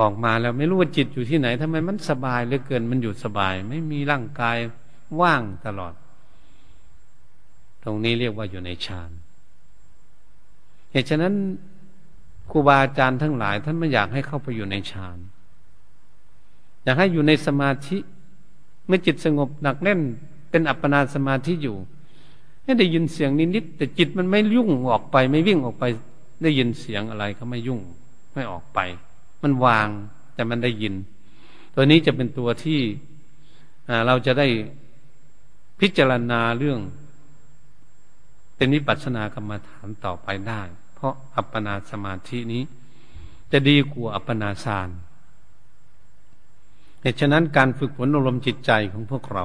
[0.00, 4.56] ออกมาแล้วไม่รู้ว่าจิตอยู่ที่ไหนทำไมมันสบายเหลือเกินมันอยู่สบาย ไม่มีร่างกาย
[5.20, 5.92] ว่างตลอด
[7.84, 9.10] ตรงนี้เรียกว่าอยู่ในฌาน
[10.90, 11.34] เหตุฉะนั้น
[12.50, 15.18] ครูบาอาจารย์ทั้งหลาย ท่านไม่อยากให้เข้าไปอยู่ในฌาน
[16.84, 17.98] อยากให้อยู่ในสมาธิ
[18.86, 20.00] เมื่อจิตสงบหนักแน่น
[20.50, 21.76] เป็นอัปปนาสมาธิอยู่
[22.64, 25.84] ให้ได้ยินเสียงนิดๆแต่จิตมันไม่ยุ่งออกไป ไม่วิ่งออกไป
[26.42, 27.80] ได้ยินเสียงอะไรเขาไม่ยุ่ง
[28.34, 28.78] ไม่ออกไป
[29.42, 29.88] มันวาง
[30.34, 30.94] แต่มันได้ยิน
[31.74, 32.80] ตัวนี้จะเป็นตัวที่
[34.06, 34.46] เราจะได้
[35.80, 36.80] พิจารณาเรื่อง
[38.56, 40.62] เป็นวิปัสสนากรรมฐานต่อไปได้
[40.94, 42.62] เพราะอัปปนาสมาธินี้
[43.52, 44.88] จะดีกว่าอัปปนาฌาน
[47.00, 49.44] เหตุฉะนั้นการฝึกฝนอารมณ์จิตใจของพวกเรา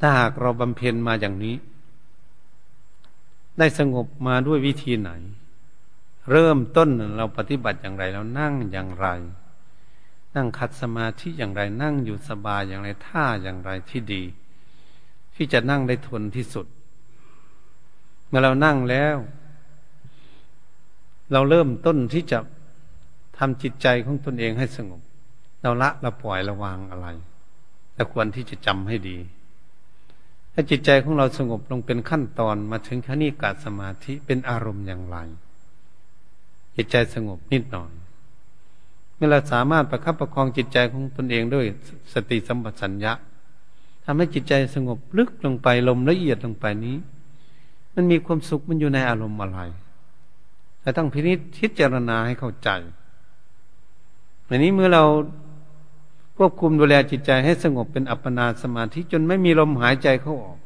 [0.00, 1.56] ถ้าหากเราบำเพ็ญมาอย่างนี้
[3.58, 5.10] ได้สงบมาด้วยวิธีไหน
[6.30, 9.06] เริ่มต้นเราปฏิบัติอย่างไรเรานั่งอย่างไร
[10.34, 14.22] นั่งคัดสมาธิอย่างไรนั่งอยู่สบายอย่างไรท่าอย่างไรที่ดี
[15.34, 16.66] ที่จะนั่งได้ทนที่สุด
[18.32, 19.16] มื่อเรานั่งแล้ว
[21.32, 22.38] เราเริ่มต้นที่จะ
[23.38, 25.00] ทำจิตใจของตนเองให้สงบ
[25.62, 27.06] เราละเราปล่อยเราวางอะไร
[27.94, 29.18] เราควรที่จะจำให้ดี
[30.52, 35.16] ถ้าจิตใจของเราสงบลงเป็นขั้นตอนมาถึงขณิกาสมาธิเป็นอารมณ์อย่างไร
[36.76, 37.92] จิตใจสงบนิดหน่อย
[39.14, 41.66] เมื่อเราสามารถประคับประคองจิตใจของตนเองด้วย
[42.12, 43.12] สติสัมปชัญญะ
[44.04, 46.96] ทำให้จิตใจสงบลึกลงไปลมละเอียดลงไปนี้
[47.94, 49.60] มันมีความสุขมันอยู่ในอารมณ์อะไร
[50.80, 52.68] แต่ต้องพินิจพิจารณาให้เข้าใจ
[54.48, 55.04] อันนี้เมื่อเรา
[56.36, 60.58] ควบคุมดูแลจิตใจให้สงบเป็นอัปปนาสมาธิจนไม่มีลมหายใจเข้าออก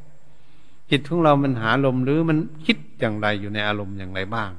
[0.90, 4.50] จิตของเรามันหาลมหรือมันคิดอย่างไรอยู่ในอารมณ์อย่างไรบ้าง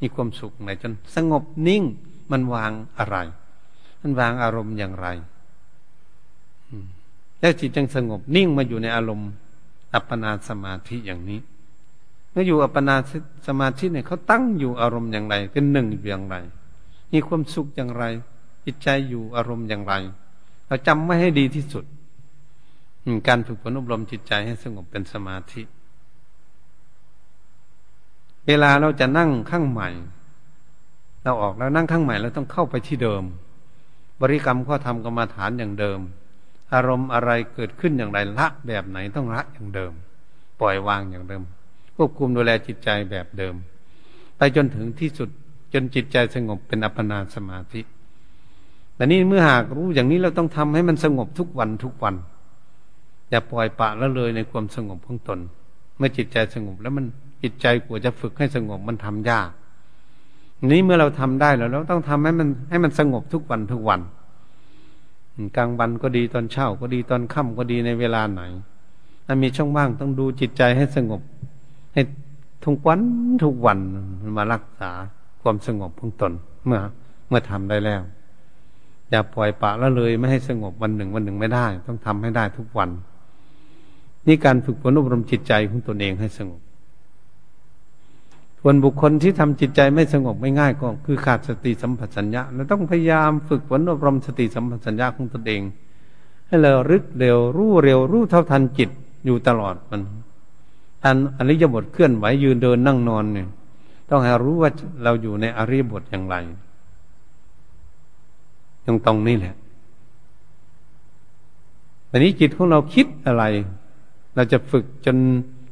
[0.00, 1.82] มีความสุขไหนจนสงบนิ่ง
[2.32, 3.16] มันวางอะไร
[4.02, 5.06] มันวางอารมณ์อย่างไร
[7.40, 9.30] แล้วจิตจึงสงบนิ่งมาอยู่ในอารมณ์
[9.94, 11.40] อัปปนาสมาธิอย่างนี้
[12.30, 12.96] เมื่ออยู่อัปปนา
[13.46, 16.36] สมาธิเนี่ยเขาตั้งอยู่อารมณ์อย่างไร เป็นหนึ่งอย่างไร
[17.12, 18.04] มีความสุขอย่างไร
[18.64, 19.94] จิตใจอยู่อารมณ์อย่างไร
[20.66, 21.84] เราจำไม่ให้ดีที่สุด
[23.28, 25.62] การฝึกฝนอบรมจิตใจให้สงบเป็นสมาธิ
[28.46, 29.88] เวลาเราจะนั่งข้างใหม่
[31.24, 33.22] เราออกแล้วนั่งข้างใหม่เราต้องเข้าไปที่เดิม
[34.20, 36.00] บริกรรมข้อธรรมกรรมาฐานอย่างเดิม
[36.74, 39.92] อารมณ์อะไรเกิดขึ้นอย่างไรละแบบไหนต้องละอย่างเดิม
[40.60, 41.42] ปล่อยวางอย่างเดิม
[41.98, 43.54] ควบคุมดูแลจิตใจแบบเดิม
[44.36, 45.28] ไปจนถึงที่สุด
[45.72, 47.80] จนจิตใจสงบเป็นอัปปนาสมาธิ
[48.94, 52.14] แต่นี้เมื่อหากรู้อย่างนี้เราต้องทำให้มันสงบทุกวันทุกวัน
[53.30, 55.38] อย่าปล่อยปะละเลยในความสงบของตน
[55.96, 57.04] เมื่อจิตใจสงบแล้วมัน
[57.42, 59.50] จิตใจกลัวจะฝึกให้สงบมันทำยาก
[60.72, 64.00] นี้เมื่อเราทำได้แล้วเราต้องทำให้มันให้มันสงบทุกวันทุกวัน
[65.56, 68.42] กลางวันก็ดีตอนเช้าก็ดีตอนค่ำก็ดีในเวลาไหน
[69.26, 71.20] ถ้ามีช่องว่างต้องดูจิตใจให้สงบ
[71.98, 72.08] ให้
[72.66, 73.00] ทุกวัน
[73.44, 73.78] ทุกวัน
[74.36, 74.90] มารักษา
[75.42, 76.32] ความสงบของตน
[76.66, 76.80] เมื่อ
[77.28, 78.02] เมื่อทำได้แล้ว
[79.10, 82.90] อย่าปล่อยปะละเลยไม่ให้สงบวันหนึ่งวันหนึ่งไม่ได้ ต้องทำให้ได้ทุกวัน
[84.26, 86.60] นี่การฝึกฝนอบรมจิตใจของตนเองให้สงบ
[88.60, 95.62] ส่วนบุคคลที่ทำจิตใจไม่สงบไม่ง่ายก็คือขาดสติสัมปชัญญะเราต้องพยายามฝึกฝนอบรมสติสัมปชัญญะของตนเอง
[96.46, 98.90] ให้เรารึกเร็วรู้เร็วรู้เท่าทันจิต
[99.24, 100.02] อยู่ตลอดมัน
[101.04, 103.48] อันอริยบทเคลื่อนไหวยืนเดินนั่งนอนเนี่ย
[104.10, 104.70] ต้องให้รู้ว่า
[105.02, 106.36] เราอยู่ในอริยบทอย่างไร
[108.86, 109.54] ตรงตรงนี้แหละ
[112.10, 113.44] วันนี้จิตของเราคิดอะไร
[114.34, 115.16] เราจะฝึกจน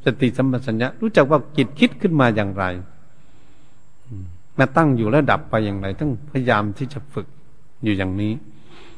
[0.05, 2.65] สติสัมปชัญญะรู้จักว่าจิตคิดขึ้นมาอย่างไร
[4.59, 7.27] มาตั้งอยู่แล้วดับไปอย่างไรต้องพยายามที่จะฝึก
[7.85, 8.33] อยู่อย่างนี้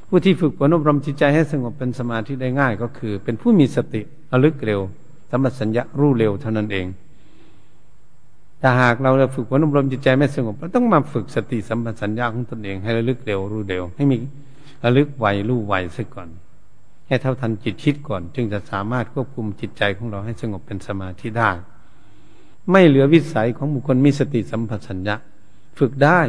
[0.09, 4.01] ผู้ที่ฝึกฝนอบรมจิตใจให้สงบเป็นสมาธิได้ง่ายก็คือ เป็นผู้มีสติ
[4.33, 4.81] ระลึกเร็ว
[5.31, 6.87] สัมปชัญญะรู้เร็วเท่านั้นเอง
[8.61, 14.17] แต่หากเราฝึกฝนอบรมจิตใจไม่สงบเราต้องมาฝึกสติสัมปชัญญะของตนเอง ให้ระลึกเร็วรู้เร็ว ให้มี
[14.85, 16.29] ระลึกไวรู้ไวซะก่อน
[17.07, 21.51] ให้เท่าทันจิตคิดก่อน จึงจะสามารถควบคุมจิตใจของเราให้สงบเป็นสมาธิได้
[22.71, 25.15] ไม่เหลือวิสัยของบุคคลมีสติสัมปชัญญะ
[25.79, 26.21] ฝึกได้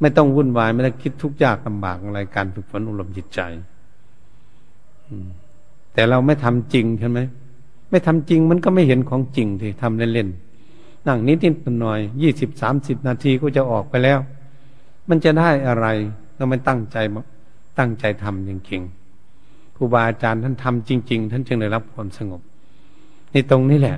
[0.00, 3.40] ไม่ต้องวุ่นวายไม่ต้องคิดทุกข์ยากลำบากอะไรการฝึกฝนอบรมจิตใจ
[5.94, 7.20] แต่เราไม่ทำจริงใช่ไหม
[7.94, 14.18] ไม่ทำจริงมันก็ไม่เห็นของจริงที่ทำเล่นๆนั่งนิดนิดหน่อยยี่สิบสามสิบนาทีก็จะออกไปแล้ว
[15.08, 15.86] มันจะได้อะไร
[16.36, 16.96] เราไม่ตั้งใจ
[17.78, 22.40] ตั้งใจทำจริงๆครูบาอาจารย์ท่านทำจริง ๆ ท่านจึงได้รับความสงบ
[23.32, 23.96] ในตรงนี้แหละ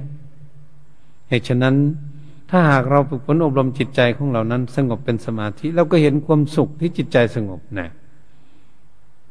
[1.29, 1.75] เหตุฉะนั้น
[2.51, 7.89] ถ้าหากเราฝึกฝนอบรมจิตใจของเรานั้น สงบเป็นสมาธิเราก็เห็นความสุขที่จิตใจสงบนะ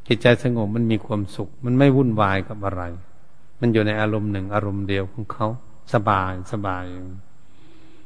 [0.08, 2.84] จิตใจสงบมันมีความสุข มันไม่วุ่นวายกับอะไร
[3.60, 5.48] มันอยู่ในอารมณ์หนึ่งอารมณ์เดียวของเขา
[5.94, 6.84] สบายสบาย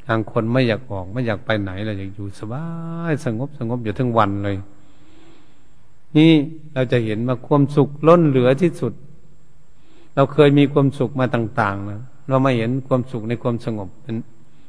[0.08, 2.66] ทางคนไม่อยากออก ไม่อยากไปไหนเลยอยากอยู่สบา
[3.10, 4.58] ยสงบสงบอยู่ทั้งวันเลย
[6.18, 6.32] นี่
[6.74, 8.94] เราจะเห็นว่าความสุขล้นเหลือที่สุด
[10.16, 14.16] เราเคยมีความสุขมาต่างๆนะเรามาเห็นความสุขในความสงบเป็น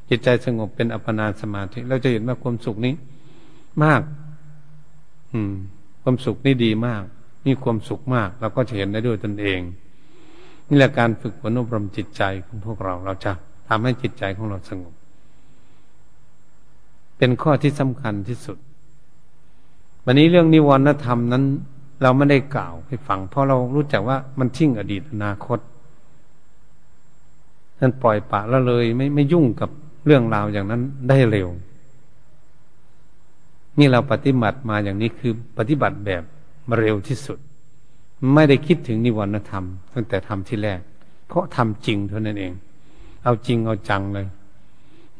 [0.09, 2.93] จิตใจสงบเป็นอัปปนาสมาธิ เราจะเห็นว่าความสุขนี้
[3.83, 4.01] มาก
[5.33, 5.53] อืม
[6.03, 7.03] ความสุขนี่ดีมาก
[7.45, 9.59] มีความสุขมาก เราก็จะเห็นได้ด้วยตนเอง
[10.71, 13.31] นี่แหละการฝึกฝนอบรมจิตใจของพวกเราเราจะ
[13.67, 14.93] ทำให้จิตใจของเราสงบ
[17.17, 18.57] เป็นข้อที่สำคัญที่สุด
[20.05, 21.43] วันนี้เรื่องนิวรณธรรมนั้น
[22.01, 25.59] เราไม่ได้กล่าวให้ฟัง เพราะเรารู้จักว่ามันทิ้งอดีตอนาคต
[27.79, 29.69] ท่านปล่อยปะละเลยไม่ไม่ยุ่งกับ
[30.05, 31.47] เรื่องราวอย่างนั้นได้เร็ว
[33.79, 36.23] นี่เราปฏิบัติมาอย่างนี้คือปฏิบัติแบบ
[36.77, 37.39] เร็วที่สุด
[38.33, 40.79] ไม่ได้คิดถึงนิวรณธรรมตั้งแต่ทำที่แรก
[41.27, 42.53] เพราะทำจริงเท่านั้นเอง
[43.23, 44.27] เอาจริงเอาจังเลย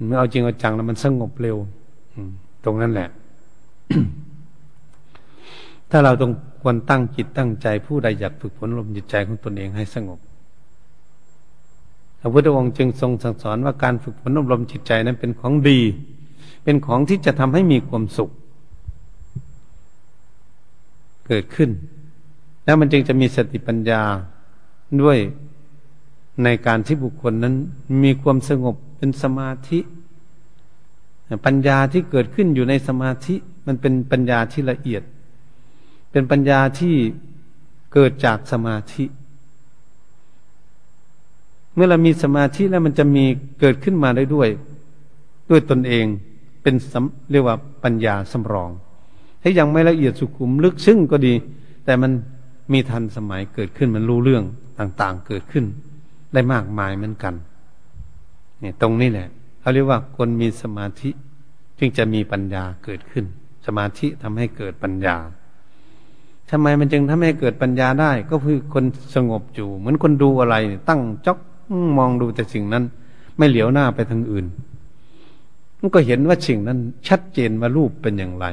[0.06, 1.58] เมื่อเอาจริงเอาจังแล้วมันสงบเร็ว
[2.64, 3.10] ตรงนั้นแหละ
[5.90, 6.32] ถ้าเราต้อง
[6.62, 10.20] ควรตั้งจิตตั้งใจ ผู้ใดอยากฝึกฝนลมจิตใจของตนเองให้สงบ
[12.20, 15.80] พระพุทธองค์จึงทรงสั่งสอนว่าการฝึกฝนอบรมจิตใจนั้นเป็นของดี
[16.64, 18.30] เป็นของที่จะทำให้มีความสุข
[21.28, 21.70] เกิดขึ้น
[22.66, 24.02] แล้วมันจึงจะมีสติปัญญา
[25.02, 25.18] ด้วย
[26.44, 27.56] ในการที่บุคคลนั้น
[28.04, 29.80] มีความสงบเป็นสมาธิ
[31.46, 33.36] ปัญญาที่เกิดขึ้นอยู่ในสมาธิ
[33.68, 35.04] มันเป็นปัญญาที่ละเอียด
[36.12, 36.96] เป็นปัญญาที่
[37.94, 39.06] เกิดจากสมาธิ
[41.74, 43.26] เมื่อเรามีสมาธิแล้วมันจะมี
[43.60, 44.50] เกิดขึ้นมาได้ด้วย
[45.50, 46.06] ด้วยตนเอง
[46.62, 46.76] เป็น
[47.32, 48.70] เรียกว่าปัญญาสำรอง
[49.42, 51.34] ถ้ายังไม่ละเอียดสุขุมลึกซึ้งก็ดี
[51.86, 52.12] แต่มัน
[52.74, 54.44] มีทันสมัยเกิดขึ้นมันรู้เรื่อง
[54.80, 55.66] ต่างๆ เกิดขึ้น
[56.34, 57.34] ได้มากมายเหมือนกัน
[58.60, 59.28] เนี่ยตรงนี้แหละ
[59.60, 61.10] เขาเรียกว่าคนมีสมาธิ
[61.80, 63.26] จึงจะมีปัญญาเกิดขึ้น
[63.66, 65.16] สมาธิทำให้เกิดปัญญา
[66.50, 68.84] ทำไมมันจึงทำให้เกิดปัญญาได้ ก็คือคน
[69.16, 70.56] สงบอยู่ เหมือนคนดูอะไร
[70.90, 71.38] ตั้งจ้อง
[71.98, 72.84] มองดูแต่สิ่งนั้น
[73.38, 74.46] ไม่เหลียวหน้าไปทางอื่น
[75.80, 78.46] มันก็เห็นว่าสิ่งนั้น ชัดเจนว่ารูปเป็นอย่างไร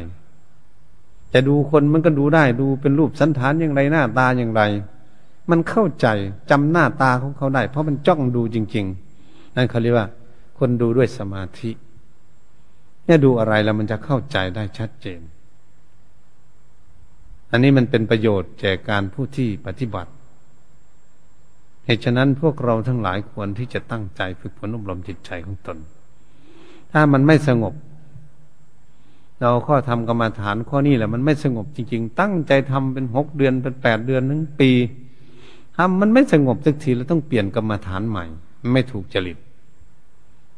[1.32, 4.62] จะดูคนมันก็ดูได้ดูเป็นรูปสันฐานอย่างไรหน้าตาอย่างไร
[5.50, 6.06] มันเข้าใจ
[6.50, 8.86] จำหน้าตาของเขาได้ เพราะมันจ้องดูจริง
[9.20, 10.08] ๆ นั่นเขาเรียกว่า
[10.58, 11.70] คนดูด้วยสมาธิ
[13.04, 15.20] เนี่ยดูอะไรแล้วมันจะเข้าใจได้ชัดเจน
[17.50, 20.10] อันนี้มันเป็นประโยชน์แก่การผู้ที่ปฏิบัติ
[21.84, 25.78] เหตุฉะนั้นพวกเราทั้งหลายควรที่จะตั้งใจฝึกฝนอบรมจิตใจของตน
[26.92, 27.74] ถ้ามันไม่สงบ
[29.40, 34.70] เราข้อทำกรรมาฐานข้อนี้แหละมันไม่สงบจริง ๆ ตั้งใจทำเป็นหกเดือนเป็นแปดเดือนทั้งปี
[35.76, 38.24] ทำมันไม่สงบสักทีเราต้องเปลี่ยนกรรมาฐานใหม่
[38.74, 39.38] ไม่ถูกจริต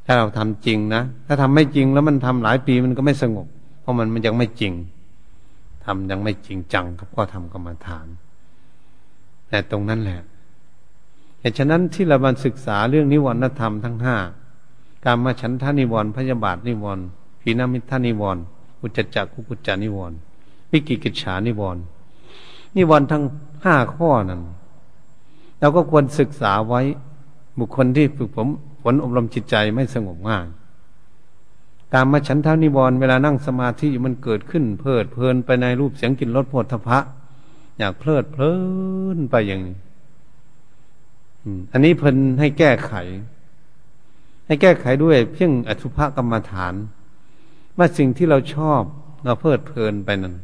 [0.06, 3.46] ถ้าเราทำจริงนะถ้าทำไม่จริงแล้วมันทำหลายปีมันก็ไม่สงบ
[3.80, 4.72] เพราะมันมันยังไม่จริง
[5.84, 8.06] ทำยังไม่จริงจังกับข้อทำกรรมาฐาน
[9.48, 10.20] แต่ตรงนั้นแหละ
[11.40, 14.16] เหตุฉะนั้นที่เราบันศึกษาเรื่องนิวรณธรรมทั้งห้า
[15.04, 17.04] การมาฉันทานิวรณ์พยาบาทนิวรณ์
[17.40, 18.42] พีนามิทานิวรณ์
[18.80, 20.16] อุจจักกุกุจานิวรณ์
[20.72, 21.82] วิกิกิจฉานิวรณ์
[22.76, 23.22] นิวรณ์ทั้ง
[23.64, 24.42] ห้าข้อนั้น
[25.60, 26.80] เราก็ควรศึกษาไว้
[27.58, 28.48] บุคคลที่ฝึกผม
[28.82, 30.46] ฝนอบรมจิตใจไม่สงบง่าย
[31.92, 36.98] การมาฉันทานิวรณ์เวลานั่งสมาธิมันเกิดขึ้น เพลิดเพลินไปในรูปเสียงกลิ่นรสโผฏฐพะ
[37.78, 38.52] อยากเพลิดเพลิ
[39.16, 39.76] นไปอย่างนี้
[41.72, 42.92] อันนี้เพิ่นให้แก้ไข
[44.46, 46.74] ให้แก้ไขด้วยเพียงอสุภกรรมฐาน
[47.80, 48.82] ว่าสิ่งที่เราชอบ
[49.24, 50.34] เราเพลิดเพลินไปนั้น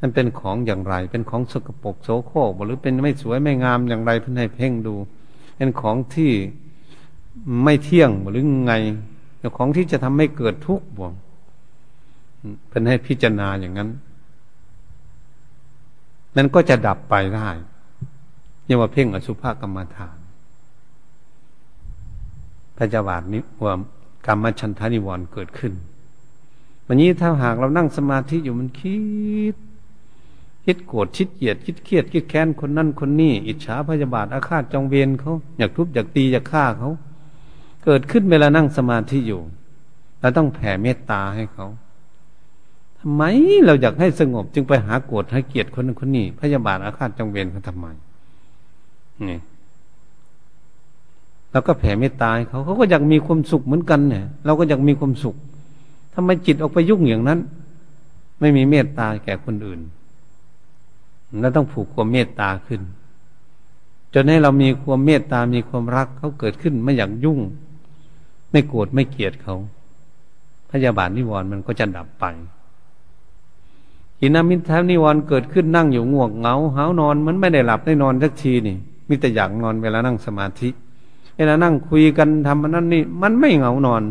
[0.00, 4.94] มันเป็นของอย่างไร เป็นของสกปรกโสโครกหรือเป็นไม่สวยไม่งามอย่างไรเพื่อให้เพ่งดู
[5.56, 6.32] เป็นของที่
[7.64, 8.72] ไม่เที่ยงหรือไง
[9.56, 11.08] ของที่จะทำให้เกิดทุกข์บ่
[12.68, 13.90] เพื่อให้พิจารณาอย่างนั้น
[16.36, 17.48] นั้นก็จะดับไปได้
[18.64, 20.18] เรียกว่าเพ่งอสุภกรรมฐาน
[22.76, 23.74] พระจาวาดนี้ว่า
[24.26, 25.72] กรรมชันทานิวรณ์เกิดขึ้น
[26.90, 28.98] วันนี้ถ้าหากเรานั่งสมาธิอยู่มันคิ
[29.52, 29.54] ด
[30.64, 36.90] คิดโกรธคิดเกลียด คิดเครียด คิดแค้นคนนั่นคนนี้ อิจฉาพยาบาทอาฆาตจองเวรเขาอยากทุบอยากตีอยากฆ่าเขา
[37.84, 39.40] เกิดขึ้นเวลานั่งสมาธิอยู่
[40.20, 41.66] เราต้องแผ่เมตตาให้เขา
[42.98, 43.22] ทำไม
[43.64, 47.86] เราอยากให้สงบ จึงไปหาโกรธให้เกลียดคนนั้นคนนี้ พยาบาทอาฆาตจองเวรเขาทำไม
[49.28, 49.38] นี่
[51.52, 55.36] เราก็แผ่เมตตาเขาเขาก็อยากมีความสุขเหมือนกันเนี่ย เราก็อยากมีความสุข
[56.20, 57.40] ทำไมจิตออกไปยุ่งอย่างนั้น
[58.40, 59.80] ไม่มีเมตตาแก่คนอื่น
[61.40, 62.80] เราต้องผูกความเมตตาขึ้น
[64.14, 67.40] จนให้เรามีความเมตตามีความรักเขาเกิดขึ้นไม่อยากยุ่ง
[68.50, 69.56] ไม่โกรธไม่เกลียดเขา
[70.70, 72.24] พยาบาทนิวรณ์มันก็จะดับไป
[74.20, 78.76] อินามิทานิวรณ์เกิดขึ้นนั่งอยู่ง่วงเหงาหานอน มันไม่ได้หลับได้นอนสักทีนี่
[79.08, 80.68] มีแต่อยากนอนเวลานั่งสมาธิ
[81.36, 84.04] เวลานั่งคุยกันทำมันนั่นนี่ มันไม่เหงานอน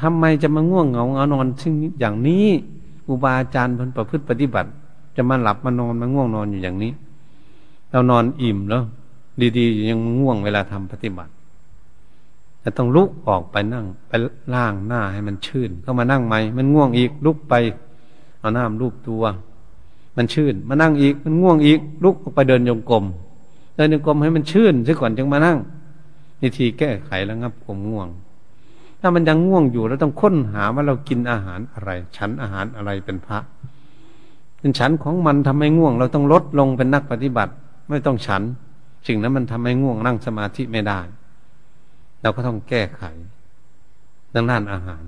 [0.00, 2.46] ทำไมจะมาง่วงเหงาเหงานอนซึ่งอย่างนี้
[3.08, 4.68] อุบาอาจารย์พันประพฤติปฏิบัติ
[5.16, 6.92] จะมาหลับมานอนมาง่วงนอนอยู่อย่างนี้
[7.90, 8.82] เรานอนอิ่มแล้ว
[9.58, 11.32] ดีๆยังง่วงเวลาทำปฏิบัติ
[12.62, 14.12] จะต้องลุกออกไปนั่ง ไป
[14.54, 17.54] ล่างหน้าให้มันชื่น เข้ามานั่งใหม่มันง่วงอีก ลุกไป
[18.40, 19.22] เอาน้ำรูปตัว
[20.16, 23.04] มันชื่น มานั่งอีก มันง่วงอีก ลุกออกไปเดินโยงกลม
[23.76, 25.58] เดินโยกลมให้มันชื่นซะก่อนจึงมานั่ง
[26.42, 28.08] วิธีแก้ไขแล้วงับความง่วง
[29.06, 33.38] ถ้ามันยังง่วงอยู่เราต้องค้นหาว่าเรากินอาหารอะไร ฉันอาหารอะไรเป็นพระ
[34.58, 37.52] เป็นฉันของมันทำให้ง่วง เราต้องลดลงเป็นนักปฏิบัติ
[37.90, 38.42] ไม่ต้องฉัน
[39.06, 41.00] สิ่งนั้นมันทำให้ง่วงนั่งสมาธิไม่ได้
[42.22, 43.02] เราก็ต้องแก้ไข
[44.34, 45.04] ดังด้านอาหาร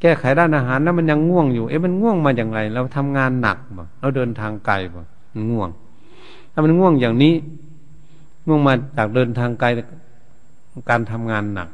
[0.00, 5.02] แก้ไขด้านอาหารแล้วมันยังง่วงอยู่เอ๊ะมันง่วงมาอย่างไร เราทำงานหนักบ่เราเดินทางไกลบ่
[5.32, 5.70] มันง่วง
[6.52, 7.34] ถ้ามันง่วงอย่างนี้
[8.46, 9.66] ง่วงมาจากเดินทางไกล
[10.90, 11.68] การทำงานหนัก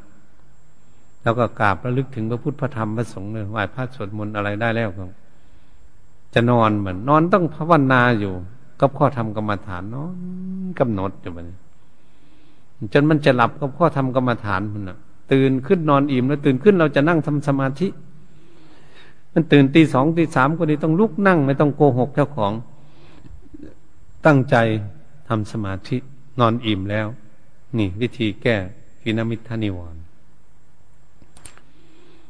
[1.23, 5.05] แล้วก็กราบระลึกถึงพระพุทธพระธรรมพระสงฆ์เลยไหว้พระสวดมนต์อะไรได้แล้วก็
[6.33, 8.33] จะนอนเหมือนนอนต้องภาวนาอยู่
[8.81, 10.15] กับข้อธรรมกรรมฐานนอน
[10.79, 11.47] กำหนดอยู่มัน
[12.93, 14.97] จนมันจะหลับกับข้อธรรมกรรมฐานมันนะ
[15.31, 17.87] ตื่นขึ้นนอนอิ่มแล้ว ตื่นขึ้นเราจะนั่งทำสมาธิ
[19.33, 22.51] มันตื่นตีสองตีสามก็ดีต้องลุกนั่ง ไม่ต้องโกหกเจ้าของ
[24.25, 24.55] ตั้งใจ
[25.27, 25.97] ทำสมาธิ
[26.39, 27.07] นอนอิ่มแล้ว
[27.77, 28.55] นี่ วิธีแก้
[29.03, 29.97] กินมิทานิวรณ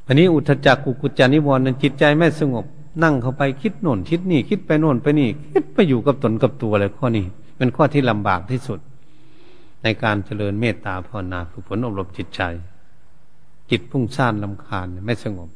[0.07, 2.65] อันนี้อุทจักกุกุจานิวรณ์นั้นจิตใจไม่สงบ
[3.03, 7.25] นั่งเข้าไปคิดโน่นคิดนี่ คิดไปโน่นไปนี่ คิดไปอยู่กับตนกับตัวเลยข้อนี้
[7.57, 8.79] เป็นข้อที่ลำบากที่สุด
[9.83, 12.41] ในการเจริญเมตตาภาวนาฝึกฝนอบรมจิตใจ
[13.69, 15.49] จิตพุ่งซ่านลำคาญไม่สงบ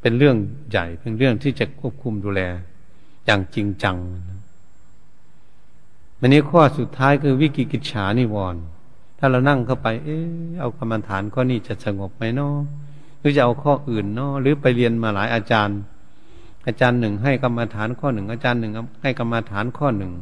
[0.00, 0.36] เป็นเรื่อง
[0.70, 2.40] ใหญ่เป็นเรื่องที่จะควบคุมดูแล
[3.26, 3.96] อย่างจริงจัง
[6.18, 8.62] วันนี้ข้อสุดท้ายคือวิกิกิจฉานิวรณ์
[9.18, 10.26] ถ้าเรานั่งเข้าไป เออ
[10.60, 12.54] เอากรรมฐานข้อนี้จะสงบไหมเนาะ
[13.24, 15.78] รือจะเอาข้ออื่นเนาะหรือไปเรียนมาหลายอาจารย์
[16.66, 18.72] อาจารย์หนึ่งให้กรรมฐานข้อหนึ่งอาจารย์หนึ่ง
[19.02, 20.12] ให้กรรมฐานข้อหนึ่ง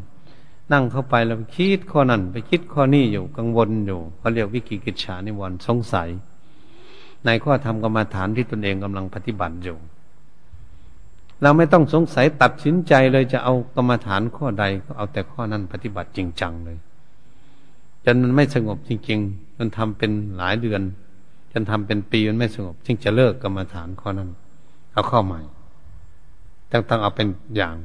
[0.72, 6.08] นั่งเข้าไปแล้วคิดข้อนั้น ไปคิดข้อนี้อยู่กังวลอยู่เขาเรียกวิกิกิจฉานิวรณ์สงสัย
[7.24, 9.76] ในข้อธรรมกรรมฐานที่ตนเองกำลังปฏิบัติอยู่
[11.42, 16.78] เราไม่ต้องสงสัยตัดสินใจเลยจะเอากรรมฐานข้อใดก็เอาแต่ข้อนั้นปฏิบัติจริงจังเลย
[18.04, 20.82] จนมันไม่สงบจริงๆ มันทำเป็นหลายเดือน
[21.52, 24.30] จนทำเป็นปีมันไม่สงบ จึงจะเลิกกรรมฐานข้อนั้น
[24.92, 25.40] เอาข้อใหม่
[26.72, 27.76] ต้องเอาเป็นอย่าง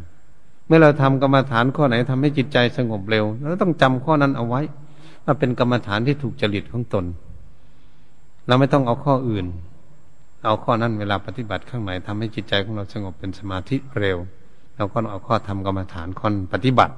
[0.67, 4.61] เมื่อเราทำกรรมฐานข้อไหนทำให้จิตใจสงบเร็วเราต้องจำข้อนั้นเอาไว้
[5.25, 7.05] ว่าเป็นกรรมฐานที่ถูกจริตของตน
[8.47, 9.45] เราไม่ต้องเอาข้ออื่น
[10.45, 14.17] เอาข้อนั้นเวลาปฏิบัติข้างในทำให้จิตใจของเราสงบเป็นสมาธิเร็ว
[14.75, 16.93] เราก็เอาข้อทำกรรมฐานคนปฏิบัติ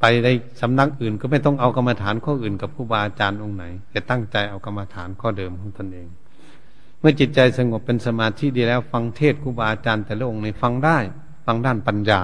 [0.00, 0.28] ไปใน
[0.60, 6.08] สำนักอื่นก็ไม่ต้องเอากรรมฐานข้ออื่นกับผู้บาอาจารย์องค์ไหน แต่ตั้งใจเอากรรมฐานข้อเดิมของตนเอง
[7.00, 10.98] เมื่อจิตใจสงบเป็นสมาธิดีแล้ว ฟังเทศครูบาอาจารย์แต่ละองค์ในฟังได้
[11.46, 12.20] ฟังด้านปัญญา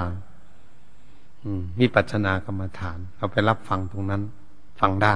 [1.45, 4.23] อืมีปัจนากรรมฐาน เอาไปรับฟังตรงนั้น
[4.81, 5.14] ฟังได้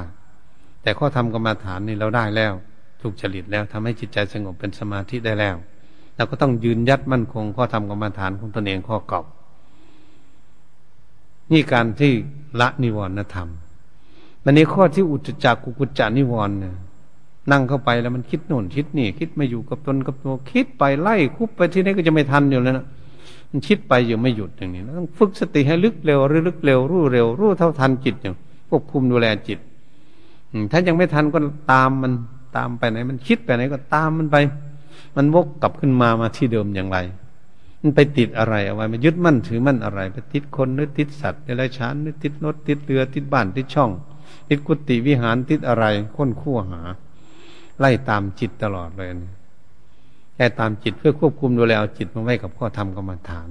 [0.83, 2.53] แต่ข้อทำกรรมฐานนี่เราได้แล้ว
[3.01, 5.57] ถูกจริตแล้วทำให้จิตใจสงบเป็นสมาธิได้แล้ว
[6.17, 9.23] เราก็ต้องยืนยัดมั่นคงข้อธรรมกรรมฐานของตนเองข้อก่า
[11.53, 12.13] นี่การที่
[12.61, 13.49] ละนิวรณธรรม
[14.45, 16.75] วันนี้ข้อที่อุจจักกุกุจจานิวรณ์เนี่ย
[17.53, 22.87] นั่งเข้าไปแล้วมันคิดโน่นคิดนี่ คิดไม่อยู่กับตนกับตัว คิดไปไล่คุบไปที่ไหนก็จะไม่ทันอยู่แล้วนะ
[23.51, 28.35] มันคิดไปอยู่ไม่หยุดอย่างนี้ต้องฝึกสติให้ลึกเร็วรือลึกเร็วรู้เร็ว รู้เท่าทันจิตอย่าง
[28.69, 29.59] ควบคุมดูแลจิต
[30.73, 31.39] ถ้ายังไม่ทันก็
[31.73, 32.13] ตามมัน
[32.57, 34.37] ตามไปไหน มันคิดไปไหนก็ตามมันไป
[35.17, 36.99] มันวกกลับขึ้นมามาที่เดิมอย่างไร
[37.81, 43.91] มันไปติดอะไรเอาไว้มันยึดมั่นถือมั่นอะไร ไปติดคนหรือติดสัตว์อะไรชานหรือติดรถติดเรือติดบ้านติดช่อง
[44.49, 45.85] ติดกุฏิวิหารติดอะไร
[46.17, 46.81] ค้นคู่วหา
[47.79, 49.09] ไล่ตามจิตตลอดเลย
[50.35, 53.49] แค่ตามจิตเพื่อควบคุมดูแลเอาจิตมาไว้กับข้อธรรมกรรมฐาน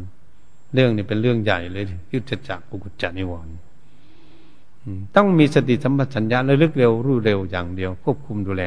[0.73, 3.53] เรื่องนี้เป็นเรื่องใหญ่เลยยุทธจักรกุกุจจานิวรณ์
[5.15, 8.63] ต้องมีสติสัมปชัญญะระลึกเร็วรู้เร็วอย่างเดียว ควบคุมดูแล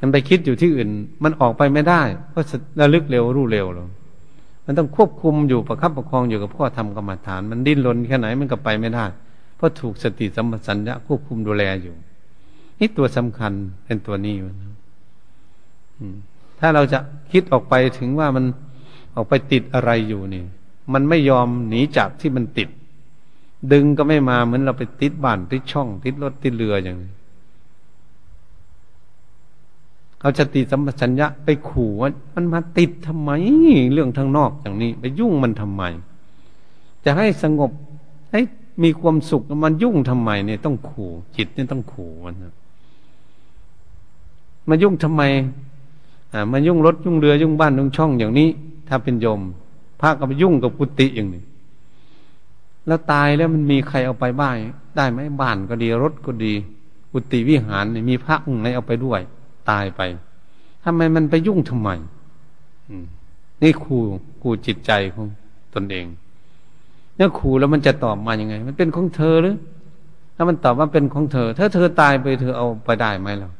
[0.00, 0.88] มันไปคิดอยู่ที่อื่น
[1.24, 2.44] มันออกไปไม่ได้เพราะ
[2.80, 3.88] ระลึกเร็วรู้เร็วหรอก
[4.64, 9.04] มันต้องควบคุมอยู่ประคับประคองอยู่กับพ่อทำกรรมฐาน มันดิ้นรนแค่ไหนมันก็ไปไม่ได้
[9.56, 11.94] เพราะถูกสติสัมปชัญญะควบคุมดูแลอยู่
[12.78, 13.52] นี่ตัวสำคัญ
[13.84, 14.48] เป็นตัวนี้อยู่
[16.60, 16.98] ถ้าเราจะ
[17.32, 18.44] คิดออกไปถึงว่ามัน
[19.16, 20.44] ออกไปติดอะไรอยู่นี่
[20.92, 22.68] มันไม่ยอมหนีจากที่มันติด
[23.72, 27.12] ดึงก็ไม่มาเหมือนเราไปติดบ้านติดช่อง ติดรถติดเรืออย่างนี้
[30.20, 33.30] เอาสติสัมปชัญญะไปขู่ว่ามันมาติดทำไม
[33.92, 35.82] เรื่องทางนอกอย่างนี้ ไปยุ่งมันทำไม
[37.04, 37.70] จะให้สงบ
[38.32, 38.40] ให้
[38.82, 42.34] มีความสุขมันยุ่งทำไมเนี่ยต้องขู่จิตเนี่ยต้องขู่มัน
[44.68, 45.22] มายุ่งทำไม
[46.32, 48.48] อ่ามายุ่งรถยุ่งเรือยุ่งบ้านยุ่งช่องอย่างนี้
[48.88, 49.40] ถ้าเป็นโยม
[50.00, 51.42] พระก็ไปยุ่งกับกุฏิอย่างนี้
[52.86, 54.56] แล้วตายแล้วมันมีใครเอาไปบ้าน
[54.96, 56.52] ได้ไหมบ้านก็ดีรถก็ดี
[57.12, 59.20] กุฏิวิหารเนี่ยมีพระองค์ไหนเอาไปด้วย
[59.70, 60.00] ตายไป
[60.84, 61.90] ทำไมมันไปยุ่งทำไม
[63.62, 63.96] นี่ครู
[64.42, 65.26] ครูจิตใจของ
[65.74, 66.06] ตนเอง
[67.16, 69.56] เนี่ยครูแล้วมันจะตอบมาอย่างไง มันเป็นของเธอหรือ
[70.36, 73.50] ถ้ามันตอบว่าเป็นของเธอ ถ้าเธอตายไปเธอเอาไปได้ไหมล่ะ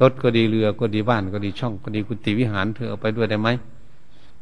[0.00, 3.48] รถก็ดีเรือก็ดีบ้านก็ดีช่องก็ดีกุฏิวิหารเธอเอาไปด้วยได้ไหม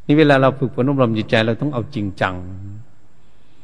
[0.05, 2.33] นี่เวลาเราฝึกฝนอบรมจิตใจเราต้องเอาจริงจัง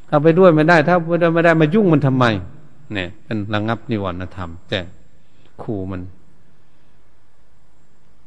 [0.10, 2.26] เอาไปด้วยไม่ได้ ถ้าไม่ได้ไม่ได้มายุ่งมันทำไม
[2.94, 4.80] เนี่ยเป็นระงับนิวรณธรรม แต่
[5.62, 6.02] ขู่มัน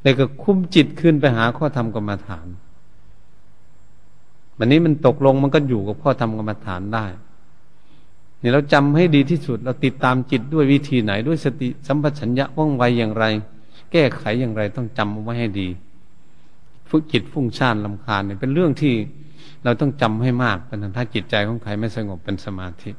[0.03, 2.47] เลยก็คุ้มจิตขึ้นไปหาข้อธรรมกรรมฐาน
[4.59, 7.07] วันนี้มันตกลงมันก็อยู่กับข้อธรรมกรรมฐานได้
[8.39, 13.25] เนี่ยเราจำให้ดีที่สุด เราติดตามจิตด้วยวิธีไหนด้วยสติสัมปชัญญะว่องไวอย่างไร
[13.93, 15.69] แก้ไขอย่างไรต้องจำเอาไว้ให้ดี
[16.91, 18.95] ฝึกจิตฟุ้งซ่านลำคาญเนี่ยเป็นเรื่องที่
[19.65, 22.91] เราต้องจำให้มากเป็นถ้าจิตใจของใครไม่สงบเป็นสมาธิ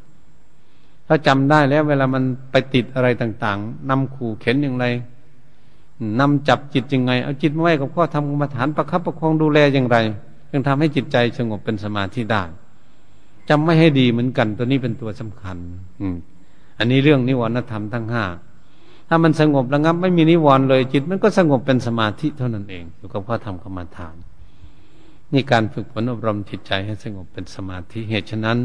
[1.07, 4.85] ถ้าจำได้แล้วเวลามันไปติดอะไรต่าง ๆนำขู่เข็นอย่างไร
[6.19, 9.97] นำจับจิตยังไง เอาจิตมาไว้กับข้อธรรมกรรมฐานประคับประคองดูแลอย่างไร
[10.51, 12.43] จึงทำให้จิตใจสงบเป็นสมาธิได้
[13.49, 15.57] จำไม่ให้ดีเหมือนกัน ตัวนี้เป็นตัวสำคัญ
[16.01, 16.15] อืม
[16.79, 18.25] อันนี้เรื่องนิวรณธรรมทั้งห้า
[19.07, 24.15] ถ้ามันสงบระงับ ไม่มีนิวรณ์เลย จิต มันก็สงบเป็นสมาธิเท่านั้นเองอยู่กับข้อธรรมกรรมฐาน
[25.33, 28.57] นี่การฝึกฝนอบรมจิตใจให้สงบเป็นสมาธิเหตุฉะนั้น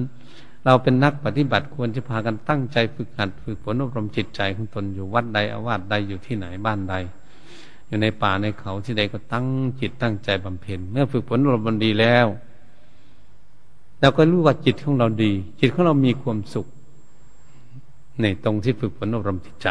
[0.64, 6.94] เราเป็นนักปฏิบัติควรจะพากันตั้งใจฝึกหัดฝึกฝนอบรมจิตใจของตนอยู่วัดใดอาวาสใดอยู่ที่ไหนบ้านใด
[7.88, 9.46] อยู่ในป่าในเขาที่ใดก็ตั้ง
[9.80, 12.26] จิตตั้งใจบำเพ็ญเมื่อฝึกฝนอบรมดีแล้ว
[14.00, 16.66] เราก็รู้ว่าจิตของเราดี จิตของเรามีความสุข
[18.20, 19.68] ในตรงที่ฝึกฝนอบรมจิตใจ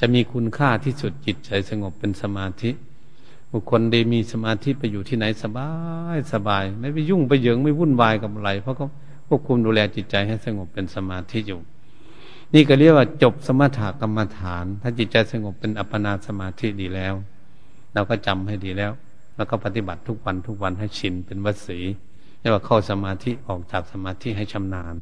[0.00, 2.70] จะมีคุณค่าที่สุดจิตใจสงบเป็นสมาธิ
[3.52, 5.70] บุคคลดีมีสมาธิไปอยู่ที่ไหนสบา
[6.14, 8.88] ยสบาย ไม่ไปยุ่งไปเหยิงไม่วุ่นวายกับอะไร เพราะเขา
[9.28, 11.60] ควบคุมดูแลจิตใจให้สงบเป็นสมาธิอยู่
[12.54, 17.14] นี่ก็เรียกว่าจบสมถกรรมฐาน ถ้าจิตใจสงบเป็นอัปปนาสมาธิดีแล้ว
[17.98, 18.92] เราก็จำให้ดีแล้ว
[19.36, 21.78] แล้วก็ปฏิบัติทุกวันทุกวันให้ชินเป็นวัสี
[22.40, 24.94] เรียกว่าเข้าสมาธิออกจากสมาธิให้ชำนาญ